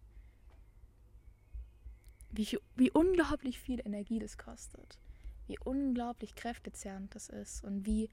wie, 2.31 2.59
wie 2.77 2.91
unglaublich 2.91 3.59
viel 3.59 3.81
Energie 3.85 4.19
das 4.19 4.39
kostet, 4.39 4.99
wie 5.47 5.59
unglaublich 5.59 6.35
kräftezehrend 6.35 7.15
das 7.15 7.29
ist 7.29 7.65
und 7.65 7.85
wie, 7.85 8.11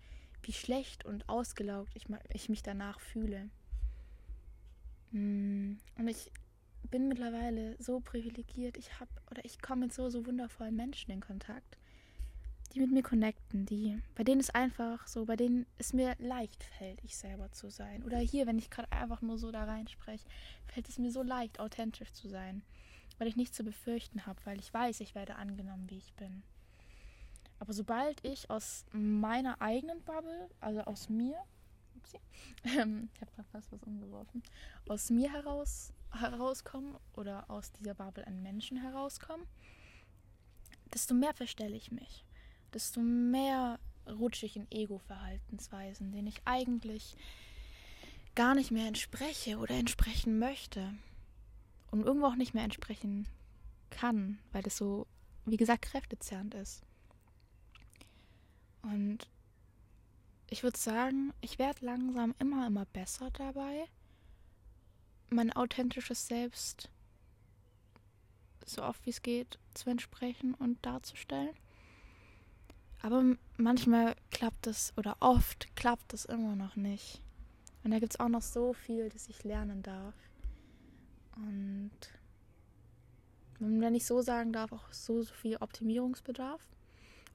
wie 0.47 0.53
schlecht 0.53 1.05
und 1.05 1.27
ausgelaugt 1.29 1.95
ich, 1.95 2.05
ich 2.33 2.49
mich 2.49 2.63
danach 2.63 2.99
fühle. 2.99 3.49
Mm, 5.11 5.73
und 5.97 6.07
ich 6.07 6.31
bin 6.89 7.07
mittlerweile 7.07 7.75
so 7.81 7.99
privilegiert, 7.99 8.77
ich 8.77 8.99
habe 8.99 9.11
oder 9.29 9.43
ich 9.43 9.61
komme 9.61 9.85
mit 9.85 9.93
so, 9.93 10.09
so 10.09 10.25
wundervollen 10.25 10.75
Menschen 10.75 11.11
in 11.11 11.21
Kontakt, 11.21 11.77
die 12.73 12.79
mit 12.79 12.91
mir 12.91 13.03
connecten, 13.03 13.65
die, 13.65 13.99
bei 14.15 14.23
denen 14.23 14.39
es 14.39 14.49
einfach 14.49 15.05
so, 15.07 15.25
bei 15.25 15.35
denen 15.35 15.65
es 15.77 15.93
mir 15.93 16.15
leicht 16.19 16.63
fällt, 16.63 17.03
ich 17.03 17.17
selber 17.17 17.51
zu 17.51 17.69
sein. 17.69 18.03
Oder 18.03 18.19
hier, 18.19 18.47
wenn 18.47 18.57
ich 18.57 18.69
gerade 18.69 18.91
einfach 18.91 19.21
nur 19.21 19.37
so 19.37 19.51
da 19.51 19.65
reinspreche, 19.65 20.25
fällt 20.65 20.87
es 20.89 20.97
mir 20.97 21.11
so 21.11 21.23
leicht, 21.23 21.59
authentisch 21.59 22.13
zu 22.13 22.29
sein 22.29 22.63
weil 23.17 23.27
ich 23.27 23.35
nichts 23.35 23.57
zu 23.57 23.63
befürchten 23.63 24.25
habe, 24.25 24.39
weil 24.45 24.59
ich 24.59 24.73
weiß, 24.73 24.99
ich 25.01 25.15
werde 25.15 25.35
angenommen, 25.35 25.89
wie 25.89 25.97
ich 25.97 26.13
bin. 26.13 26.43
Aber 27.59 27.73
sobald 27.73 28.23
ich 28.23 28.49
aus 28.49 28.85
meiner 28.91 29.61
eigenen 29.61 30.01
Bubble, 30.03 30.49
also 30.59 30.81
aus 30.81 31.09
mir, 31.09 31.37
upsie, 31.95 32.19
ähm, 32.63 33.09
ich 33.13 33.21
habe 33.21 33.31
gerade 33.31 33.49
fast 33.51 33.71
was 33.71 33.83
umgeworfen, 33.83 34.43
aus 34.87 35.09
mir 35.09 35.31
heraus 35.31 35.93
herauskomme 36.11 36.99
oder 37.15 37.49
aus 37.49 37.71
dieser 37.73 37.93
Bubble 37.93 38.25
an 38.25 38.41
Menschen 38.41 38.77
herauskomme, 38.77 39.45
desto 40.93 41.13
mehr 41.13 41.33
verstelle 41.33 41.75
ich 41.75 41.91
mich, 41.91 42.25
desto 42.73 43.01
mehr 43.01 43.79
rutsche 44.07 44.45
ich 44.45 44.55
in 44.55 44.71
Ego-Verhaltensweisen, 44.71 46.11
denen 46.11 46.27
ich 46.27 46.41
eigentlich 46.45 47.17
gar 48.35 48.55
nicht 48.55 48.71
mehr 48.71 48.87
entspreche 48.87 49.57
oder 49.57 49.75
entsprechen 49.75 50.39
möchte 50.39 50.93
und 51.91 52.05
irgendwo 52.05 52.27
auch 52.27 52.35
nicht 52.35 52.53
mehr 52.53 52.63
entsprechen 52.63 53.27
kann, 53.89 54.39
weil 54.51 54.63
das 54.63 54.77
so, 54.77 55.07
wie 55.45 55.57
gesagt, 55.57 55.83
kräftezerrend 55.83 56.53
ist. 56.53 56.86
Und 58.91 59.29
ich 60.49 60.63
würde 60.63 60.77
sagen, 60.77 61.33
ich 61.41 61.59
werde 61.59 61.85
langsam 61.85 62.33
immer, 62.39 62.67
immer 62.67 62.85
besser 62.85 63.29
dabei, 63.31 63.85
mein 65.29 65.51
authentisches 65.53 66.27
Selbst 66.27 66.89
so 68.69 68.83
oft 68.83 69.05
wie 69.05 69.11
es 69.11 69.21
geht 69.21 69.59
zu 69.73 69.89
entsprechen 69.89 70.53
und 70.53 70.85
darzustellen. 70.85 71.55
Aber 73.01 73.23
manchmal 73.57 74.15
klappt 74.31 74.67
es 74.67 74.93
oder 74.97 75.17
oft 75.19 75.75
klappt 75.75 76.13
es 76.13 76.25
immer 76.25 76.55
noch 76.55 76.75
nicht. 76.75 77.21
Und 77.83 77.91
da 77.91 77.99
gibt 77.99 78.13
es 78.13 78.19
auch 78.19 78.29
noch 78.29 78.41
so 78.41 78.73
viel, 78.73 79.09
das 79.09 79.29
ich 79.29 79.43
lernen 79.43 79.83
darf. 79.83 80.15
Und 81.35 81.91
wenn 83.59 83.95
ich 83.95 84.05
so 84.05 84.21
sagen 84.21 84.51
darf, 84.51 84.71
auch 84.71 84.91
so, 84.91 85.21
so 85.21 85.33
viel 85.33 85.57
Optimierungsbedarf. 85.57 86.61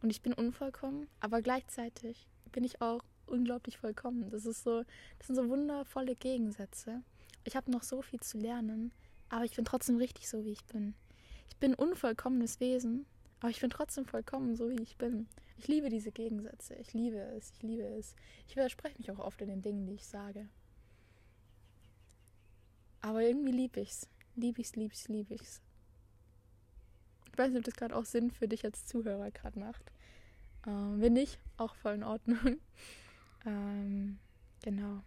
Und 0.02 0.10
ich 0.10 0.20
bin 0.20 0.32
unvollkommen, 0.32 1.06
aber 1.20 1.42
gleichzeitig 1.42 2.28
bin 2.50 2.64
ich 2.64 2.82
auch 2.82 3.02
unglaublich 3.26 3.78
vollkommen. 3.78 4.30
Das 4.30 4.46
ist 4.46 4.64
so, 4.64 4.82
das 5.18 5.28
sind 5.28 5.36
so 5.36 5.48
wundervolle 5.48 6.16
Gegensätze. 6.16 7.02
Ich 7.44 7.56
habe 7.56 7.70
noch 7.70 7.82
so 7.82 8.02
viel 8.02 8.20
zu 8.20 8.38
lernen, 8.38 8.92
aber 9.28 9.44
ich 9.44 9.54
bin 9.54 9.64
trotzdem 9.64 9.96
richtig 9.96 10.28
so, 10.28 10.44
wie 10.44 10.52
ich 10.52 10.64
bin. 10.64 10.94
Ich 11.48 11.56
bin 11.56 11.74
unvollkommenes 11.74 12.60
Wesen, 12.60 13.06
aber 13.40 13.50
ich 13.50 13.60
bin 13.60 13.70
trotzdem 13.70 14.04
vollkommen 14.04 14.56
so, 14.56 14.70
wie 14.70 14.82
ich 14.82 14.96
bin. 14.96 15.28
Ich 15.56 15.68
liebe 15.68 15.88
diese 15.88 16.10
Gegensätze. 16.10 16.74
Ich 16.74 16.92
liebe 16.92 17.18
es. 17.18 17.52
Ich 17.52 17.62
liebe 17.62 17.82
es. 17.82 18.16
Ich 18.48 18.56
widerspreche 18.56 18.98
mich 18.98 19.10
auch 19.10 19.20
oft 19.20 19.40
in 19.40 19.48
den 19.48 19.62
Dingen, 19.62 19.86
die 19.86 19.94
ich 19.94 20.06
sage. 20.06 20.48
Aber 23.00 23.22
irgendwie 23.22 23.52
liebe 23.52 23.80
ich's. 23.80 24.08
Liebe 24.34 24.60
ich's, 24.60 24.74
liebe 24.76 24.92
ich's, 24.92 25.08
liebe 25.08 25.34
ich's. 25.34 25.60
Ich 27.32 27.38
weiß 27.38 27.50
nicht, 27.50 27.58
ob 27.58 27.64
das 27.64 27.76
gerade 27.76 27.96
auch 27.96 28.04
Sinn 28.04 28.30
für 28.30 28.46
dich 28.46 28.64
als 28.64 28.84
Zuhörer 28.84 29.30
gerade 29.30 29.58
macht. 29.58 29.90
Ähm, 30.66 31.00
wenn 31.00 31.14
nicht, 31.14 31.38
auch 31.56 31.74
voll 31.74 31.94
in 31.94 32.04
Ordnung. 32.04 32.58
ähm, 33.46 34.18
genau. 34.62 35.02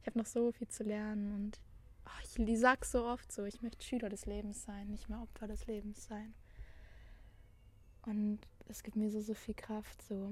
Ich 0.00 0.06
habe 0.06 0.18
noch 0.18 0.26
so 0.26 0.52
viel 0.52 0.68
zu 0.68 0.84
lernen 0.84 1.34
und 1.34 1.60
oh, 2.04 2.44
ich 2.44 2.58
sag 2.58 2.84
so 2.84 3.06
oft 3.06 3.32
so, 3.32 3.44
ich 3.44 3.62
möchte 3.62 3.82
Schüler 3.82 4.10
des 4.10 4.26
Lebens 4.26 4.64
sein, 4.64 4.90
nicht 4.90 5.08
mehr 5.08 5.22
Opfer 5.22 5.46
des 5.46 5.66
Lebens 5.66 6.04
sein. 6.04 6.34
Und 8.02 8.40
es 8.68 8.82
gibt 8.82 8.96
mir 8.96 9.10
so, 9.10 9.20
so 9.20 9.32
viel 9.32 9.54
Kraft 9.54 10.02
so 10.02 10.30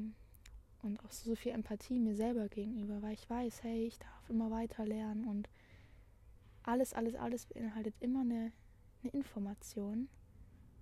und 0.82 1.00
auch 1.04 1.10
so, 1.10 1.30
so 1.30 1.36
viel 1.36 1.52
Empathie 1.52 1.98
mir 1.98 2.14
selber 2.14 2.48
gegenüber, 2.48 3.00
weil 3.02 3.14
ich 3.14 3.28
weiß, 3.30 3.62
hey, 3.62 3.86
ich 3.86 3.98
darf 3.98 4.28
immer 4.28 4.50
weiter 4.50 4.84
lernen 4.84 5.26
und 5.26 5.48
alles, 6.64 6.92
alles, 6.92 7.14
alles 7.14 7.46
beinhaltet 7.46 7.94
immer 8.00 8.20
eine, 8.20 8.52
eine 9.02 9.12
Information. 9.12 10.08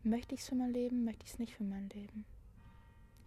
Möchte 0.03 0.35
ich 0.35 0.41
es 0.41 0.49
für 0.49 0.55
mein 0.55 0.73
Leben, 0.73 1.05
möchte 1.05 1.25
ich 1.25 1.33
es 1.33 1.39
nicht 1.39 1.55
für 1.55 1.65
mein 1.65 1.89
Leben? 1.91 2.25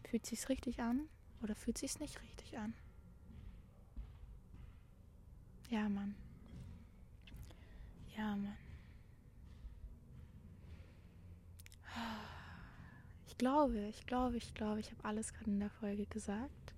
Fühlt 0.04 0.26
sich's 0.26 0.50
richtig 0.50 0.82
an 0.82 1.08
oder 1.42 1.56
fühlt 1.56 1.78
sich's 1.78 2.00
nicht 2.00 2.22
richtig 2.22 2.58
an? 2.58 2.74
Ja, 5.70 5.90
Mann. 5.90 6.16
Ja, 8.16 8.36
Mann. 8.36 8.58
Ich 13.28 13.38
glaube, 13.38 13.88
ich 13.88 14.06
glaube, 14.06 14.38
ich 14.38 14.54
glaube, 14.54 14.80
ich 14.80 14.92
habe 14.92 15.04
alles 15.04 15.34
gerade 15.34 15.50
in 15.50 15.60
der 15.60 15.70
Folge 15.70 16.06
gesagt. 16.06 16.74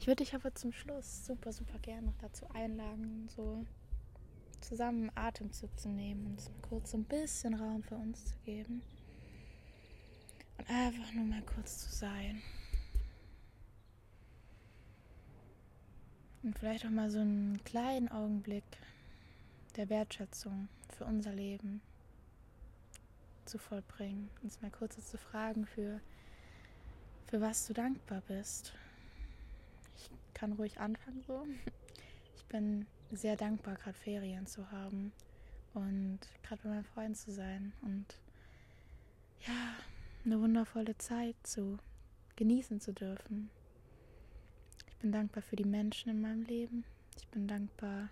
Ich 0.00 0.06
würde 0.06 0.24
dich 0.24 0.34
aber 0.34 0.54
zum 0.54 0.72
Schluss 0.72 1.26
super, 1.26 1.52
super 1.52 1.78
gerne 1.78 2.06
noch 2.08 2.16
dazu 2.16 2.48
einladen, 2.50 3.28
so 3.28 3.64
zusammen 4.62 5.10
Atemzug 5.14 5.78
zu 5.78 5.88
nehmen 5.88 6.26
und 6.26 6.36
mal 6.36 6.68
kurz 6.68 6.92
so 6.92 6.98
ein 6.98 7.04
bisschen 7.04 7.54
Raum 7.54 7.82
für 7.82 7.96
uns 7.96 8.24
zu 8.24 8.36
geben. 8.44 8.82
Und 10.58 10.70
einfach 10.70 11.12
nur 11.12 11.24
mal 11.24 11.42
kurz 11.42 11.84
zu 11.84 11.94
sein. 11.94 12.40
Und 16.42 16.58
vielleicht 16.58 16.84
auch 16.84 16.90
mal 16.90 17.10
so 17.10 17.20
einen 17.20 17.62
kleinen 17.64 18.08
Augenblick 18.08 18.64
der 19.76 19.88
Wertschätzung 19.88 20.68
für 20.96 21.04
unser 21.04 21.32
Leben 21.32 21.80
zu 23.44 23.58
vollbringen. 23.58 24.30
Uns 24.42 24.60
mal 24.60 24.70
kurz 24.70 24.96
zu 25.08 25.18
fragen, 25.18 25.66
für, 25.66 26.00
für 27.26 27.40
was 27.40 27.66
du 27.66 27.74
dankbar 27.74 28.22
bist. 28.26 28.74
Ich 29.96 30.10
kann 30.34 30.52
ruhig 30.52 30.80
anfangen 30.80 31.22
so. 31.26 31.46
Ich 32.36 32.44
bin 32.46 32.86
sehr 33.12 33.36
dankbar, 33.36 33.74
gerade 33.76 33.96
Ferien 33.96 34.46
zu 34.46 34.70
haben 34.70 35.12
und 35.74 36.20
gerade 36.42 36.62
bei 36.62 36.68
meinem 36.70 36.84
Freund 36.84 37.16
zu 37.16 37.32
sein 37.32 37.72
und 37.82 38.06
ja, 39.46 39.74
eine 40.24 40.40
wundervolle 40.40 40.96
Zeit 40.98 41.36
zu 41.42 41.78
genießen 42.36 42.80
zu 42.80 42.92
dürfen 42.92 43.50
bin 45.02 45.10
dankbar 45.10 45.42
für 45.42 45.56
die 45.56 45.64
Menschen 45.64 46.10
in 46.10 46.20
meinem 46.20 46.44
Leben. 46.44 46.84
Ich 47.16 47.26
bin 47.28 47.48
dankbar 47.48 48.08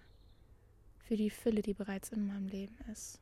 für 0.98 1.16
die 1.16 1.30
Fülle, 1.30 1.62
die 1.62 1.72
bereits 1.72 2.10
in 2.10 2.26
meinem 2.26 2.48
Leben 2.48 2.76
ist. 2.92 3.20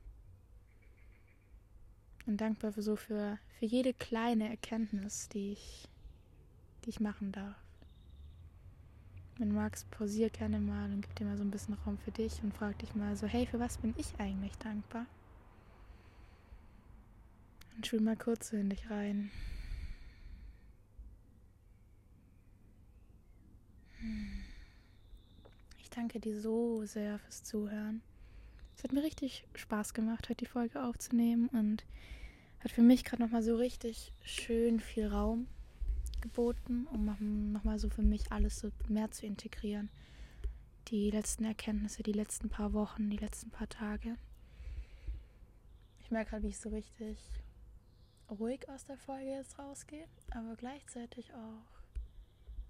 Und 2.26 2.40
dankbar 2.40 2.72
für 2.72 2.82
so 2.82 2.96
für, 2.96 3.38
für 3.58 3.66
jede 3.66 3.92
kleine 3.92 4.48
Erkenntnis, 4.48 5.28
die 5.28 5.52
ich, 5.52 5.86
die 6.84 6.90
ich 6.90 7.00
machen 7.00 7.30
darf. 7.30 7.56
Wenn 9.38 9.50
du 9.50 9.54
magst, 9.54 9.88
pausier 9.92 10.30
gerne 10.30 10.58
mal 10.58 10.90
und 10.90 11.02
gib 11.02 11.14
dir 11.14 11.24
mal 11.24 11.36
so 11.36 11.44
ein 11.44 11.50
bisschen 11.52 11.74
Raum 11.74 11.96
für 11.98 12.10
dich 12.10 12.42
und 12.42 12.52
frag 12.52 12.76
dich 12.80 12.96
mal 12.96 13.14
so, 13.14 13.28
hey, 13.28 13.46
für 13.46 13.60
was 13.60 13.78
bin 13.78 13.94
ich 13.96 14.18
eigentlich 14.18 14.58
dankbar? 14.58 15.06
Und 17.76 17.86
schwül 17.86 18.00
mal 18.00 18.16
kurz 18.16 18.48
so 18.48 18.56
in 18.56 18.68
dich 18.68 18.90
rein. 18.90 19.30
Ich 25.80 25.90
danke 25.90 26.18
dir 26.18 26.40
so 26.40 26.84
sehr 26.84 27.20
fürs 27.20 27.44
Zuhören. 27.44 28.02
Es 28.76 28.82
hat 28.82 28.92
mir 28.92 29.04
richtig 29.04 29.44
Spaß 29.54 29.94
gemacht, 29.94 30.28
heute 30.28 30.44
die 30.44 30.50
Folge 30.50 30.82
aufzunehmen 30.82 31.48
und 31.48 31.84
hat 32.58 32.72
für 32.72 32.82
mich 32.82 33.04
gerade 33.04 33.22
nochmal 33.22 33.42
so 33.44 33.54
richtig 33.54 34.12
schön 34.24 34.80
viel 34.80 35.06
Raum 35.06 35.46
geboten, 36.28 36.86
um 36.92 37.52
nochmal 37.52 37.78
so 37.78 37.88
für 37.88 38.02
mich 38.02 38.30
alles 38.30 38.58
so 38.60 38.70
mehr 38.86 39.10
zu 39.10 39.24
integrieren. 39.26 39.88
Die 40.88 41.10
letzten 41.10 41.44
Erkenntnisse, 41.44 42.02
die 42.02 42.12
letzten 42.12 42.48
paar 42.50 42.72
Wochen, 42.72 43.10
die 43.10 43.16
letzten 43.16 43.50
paar 43.50 43.68
Tage. 43.68 44.16
Ich 46.00 46.10
merke 46.10 46.30
gerade, 46.30 46.42
wie 46.44 46.48
ich 46.48 46.58
so 46.58 46.68
richtig 46.68 47.18
ruhig 48.30 48.68
aus 48.68 48.84
der 48.84 48.98
Folge 48.98 49.30
jetzt 49.30 49.58
rausgehe, 49.58 50.06
aber 50.30 50.54
gleichzeitig 50.56 51.32
auch 51.34 51.64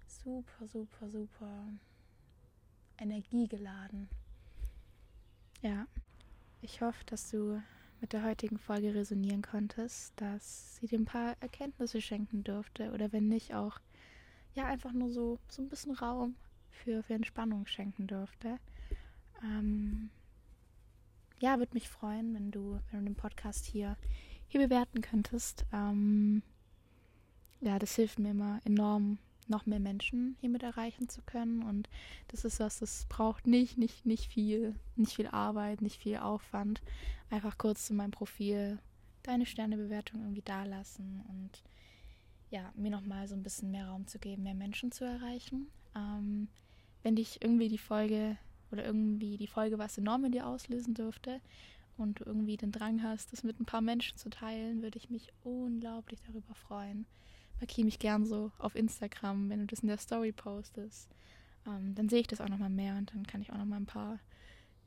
super, 0.07 0.67
super, 0.67 1.09
super 1.09 1.67
energiegeladen. 2.97 4.09
Ja, 5.61 5.85
ich 6.61 6.81
hoffe, 6.81 7.03
dass 7.05 7.29
du 7.29 7.61
mit 8.01 8.13
der 8.13 8.23
heutigen 8.23 8.57
Folge 8.57 8.93
resonieren 8.93 9.41
konntest, 9.41 10.13
dass 10.15 10.77
sie 10.77 10.87
dir 10.87 10.99
ein 10.99 11.05
paar 11.05 11.35
Erkenntnisse 11.39 12.01
schenken 12.01 12.43
dürfte 12.43 12.91
oder 12.91 13.11
wenn 13.11 13.27
nicht 13.27 13.53
auch 13.53 13.79
ja 14.55 14.65
einfach 14.65 14.93
nur 14.93 15.11
so 15.11 15.39
so 15.49 15.61
ein 15.61 15.69
bisschen 15.69 15.93
Raum 15.93 16.35
für, 16.69 17.03
für 17.03 17.13
Entspannung 17.13 17.65
schenken 17.65 18.07
dürfte. 18.07 18.57
Ähm, 19.43 20.09
ja, 21.39 21.57
würde 21.57 21.73
mich 21.73 21.89
freuen, 21.89 22.33
wenn 22.33 22.51
du, 22.51 22.79
wenn 22.91 22.99
du 22.99 23.05
den 23.11 23.15
Podcast 23.15 23.65
hier, 23.65 23.95
hier 24.47 24.61
bewerten 24.61 25.01
könntest. 25.01 25.65
Ähm, 25.71 26.41
ja, 27.61 27.79
das 27.79 27.95
hilft 27.95 28.19
mir 28.19 28.31
immer 28.31 28.59
enorm, 28.65 29.17
noch 29.49 29.65
mehr 29.65 29.79
Menschen 29.79 30.37
hiermit 30.39 30.63
erreichen 30.63 31.09
zu 31.09 31.21
können. 31.21 31.63
Und 31.63 31.89
das 32.29 32.45
ist 32.45 32.59
was, 32.59 32.79
das 32.79 33.05
braucht 33.09 33.47
nicht, 33.47 33.77
nicht, 33.77 34.05
nicht 34.05 34.31
viel, 34.31 34.75
nicht 34.95 35.13
viel 35.13 35.27
Arbeit, 35.27 35.81
nicht 35.81 36.01
viel 36.01 36.17
Aufwand. 36.17 36.81
Einfach 37.29 37.57
kurz 37.57 37.85
zu 37.85 37.93
meinem 37.93 38.11
Profil 38.11 38.79
deine 39.23 39.45
Sternebewertung 39.45 40.21
irgendwie 40.21 40.41
dalassen 40.41 41.23
und 41.27 41.63
ja, 42.49 42.71
mir 42.75 42.89
nochmal 42.89 43.27
so 43.27 43.35
ein 43.35 43.43
bisschen 43.43 43.69
mehr 43.71 43.87
Raum 43.87 44.07
zu 44.07 44.17
geben, 44.17 44.43
mehr 44.43 44.55
Menschen 44.55 44.91
zu 44.91 45.05
erreichen. 45.05 45.67
Ähm, 45.95 46.47
wenn 47.03 47.15
dich 47.15 47.41
irgendwie 47.41 47.69
die 47.69 47.77
Folge 47.77 48.37
oder 48.71 48.85
irgendwie 48.85 49.37
die 49.37 49.47
Folge 49.47 49.77
was 49.77 49.97
enorm 49.97 50.25
in 50.25 50.31
dir 50.31 50.47
auslösen 50.47 50.93
dürfte 50.93 51.41
und 51.97 52.19
du 52.19 52.23
irgendwie 52.25 52.57
den 52.57 52.71
Drang 52.71 53.03
hast, 53.03 53.33
das 53.33 53.43
mit 53.43 53.59
ein 53.59 53.65
paar 53.65 53.81
Menschen 53.81 54.17
zu 54.17 54.29
teilen, 54.29 54.81
würde 54.81 54.97
ich 54.97 55.09
mich 55.09 55.31
unglaublich 55.43 56.21
darüber 56.25 56.55
freuen 56.55 57.05
markiere 57.59 57.85
mich 57.85 57.99
gern 57.99 58.25
so 58.25 58.51
auf 58.57 58.75
Instagram, 58.75 59.49
wenn 59.49 59.59
du 59.59 59.67
das 59.67 59.79
in 59.79 59.87
der 59.87 59.97
Story 59.97 60.31
postest. 60.31 61.09
Ähm, 61.67 61.95
dann 61.95 62.09
sehe 62.09 62.21
ich 62.21 62.27
das 62.27 62.41
auch 62.41 62.49
nochmal 62.49 62.69
mehr 62.69 62.95
und 62.95 63.13
dann 63.13 63.25
kann 63.27 63.41
ich 63.41 63.51
auch 63.51 63.57
nochmal 63.57 63.79
ein 63.79 63.85
paar 63.85 64.19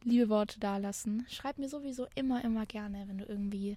liebe 0.04 0.28
Worte 0.28 0.58
dalassen. 0.58 1.26
Schreib 1.28 1.58
mir 1.58 1.68
sowieso 1.68 2.06
immer, 2.14 2.44
immer 2.44 2.66
gerne, 2.66 3.04
wenn 3.06 3.18
du 3.18 3.24
irgendwie 3.24 3.76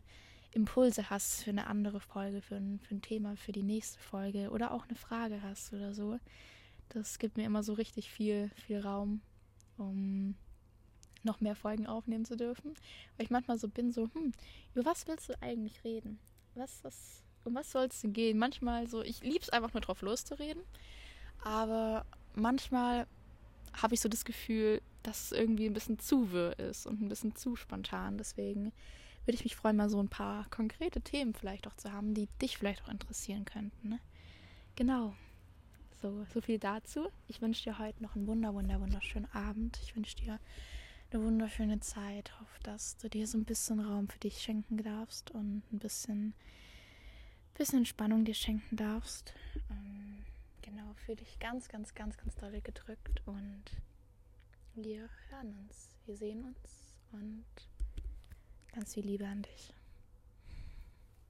Impulse 0.51 1.10
hast 1.10 1.43
für 1.43 1.49
eine 1.49 1.67
andere 1.67 1.99
Folge, 1.99 2.41
für 2.41 2.55
ein, 2.55 2.79
für 2.79 2.95
ein 2.95 3.01
Thema, 3.01 3.36
für 3.36 3.51
die 3.51 3.63
nächste 3.63 3.99
Folge 3.99 4.49
oder 4.49 4.71
auch 4.71 4.88
eine 4.88 4.95
Frage 4.95 5.41
hast 5.43 5.73
oder 5.73 5.93
so. 5.93 6.17
Das 6.89 7.19
gibt 7.19 7.38
mir 7.38 7.43
immer 7.43 7.63
so 7.63 7.73
richtig 7.73 8.10
viel, 8.10 8.49
viel 8.55 8.79
Raum, 8.79 9.21
um 9.77 10.36
noch 11.23 11.41
mehr 11.41 11.55
Folgen 11.55 11.88
aufnehmen 11.88 12.23
zu 12.23 12.38
dürfen. 12.38 12.73
Weil 13.17 13.25
ich 13.25 13.31
manchmal 13.31 13.58
so 13.58 13.67
bin, 13.67 13.91
so, 13.91 14.10
hm, 14.13 14.31
über 14.73 14.86
was 14.86 15.08
willst 15.08 15.27
du 15.29 15.41
eigentlich 15.41 15.84
reden? 15.84 16.19
Was, 16.53 16.84
was, 16.84 17.23
um 17.45 17.55
was 17.55 17.71
soll 17.71 17.86
es 17.86 18.01
denn 18.01 18.13
gehen? 18.13 18.38
Manchmal 18.38 18.88
so, 18.88 19.01
ich 19.01 19.21
liebe 19.21 19.41
es 19.41 19.49
einfach 19.49 19.73
nur 19.73 19.81
drauf 19.81 20.01
loszureden. 20.01 20.63
Aber 21.43 22.05
manchmal 22.34 23.08
habe 23.73 23.93
ich 23.93 24.01
so 24.01 24.10
das 24.10 24.25
Gefühl, 24.25 24.81
dass 25.03 25.25
es 25.25 25.31
irgendwie 25.31 25.67
ein 25.67 25.73
bisschen 25.73 25.99
zu 25.99 26.31
wirr 26.31 26.58
ist 26.60 26.88
und 26.88 27.01
ein 27.01 27.10
bisschen 27.10 27.36
zu 27.36 27.55
spontan. 27.55 28.17
Deswegen 28.17 28.71
würde 29.25 29.36
ich 29.36 29.43
mich 29.43 29.55
freuen, 29.55 29.75
mal 29.75 29.89
so 29.89 29.99
ein 29.99 30.10
paar 30.10 30.49
konkrete 30.49 31.01
Themen 31.01 31.34
vielleicht 31.34 31.67
auch 31.67 31.75
zu 31.75 31.91
haben, 31.91 32.13
die 32.13 32.27
dich 32.41 32.58
vielleicht 32.58 32.84
auch 32.84 32.89
interessieren 32.89 33.45
könnten. 33.45 33.89
Ne? 33.89 33.99
Genau. 34.75 35.15
So, 36.01 36.25
so 36.34 36.41
viel 36.41 36.60
dazu. 36.60 37.08
Ich 37.27 37.41
wünsche 37.41 37.63
dir 37.63 37.79
heute 37.79 38.03
noch 38.03 38.15
einen 38.15 38.27
wunder, 38.27 38.53
wunder, 38.53 38.79
wunderschönen 38.79 39.31
Abend. 39.34 39.79
Ich 39.84 39.95
wünsche 39.95 40.15
dir 40.17 40.39
eine 41.12 41.23
wunderschöne 41.23 41.79
Zeit. 41.79 42.31
Hoffe, 42.39 42.60
dass 42.63 42.97
du 42.97 43.10
dir 43.10 43.27
so 43.27 43.38
ein 43.38 43.45
bisschen 43.45 43.79
Raum 43.79 44.08
für 44.10 44.19
dich 44.19 44.41
schenken 44.41 44.77
darfst 44.77 45.31
und 45.31 45.63
ein 45.71 45.79
bisschen, 45.79 46.34
bisschen 47.56 47.80
Entspannung 47.80 48.26
dir 48.26 48.34
schenken 48.34 48.76
darfst. 48.76 49.34
Ähm, 49.70 50.24
genau, 50.62 50.94
fühle 51.06 51.18
dich 51.18 51.39
ganz, 51.39 51.68
ganz, 51.68 51.94
ganz, 51.96 52.18
ganz 52.18 52.36
doll 52.36 52.62
gedrückt 52.62 53.22
und 53.26 53.63
wir 54.76 55.10
hören 55.30 55.56
uns, 55.63 55.96
wir 56.06 56.15
sehen 56.18 56.44
uns 56.44 56.94
und 57.12 57.46
ganz 58.74 58.94
viel 58.94 59.06
Liebe 59.06 59.26
an 59.26 59.41
dich. 59.41 59.75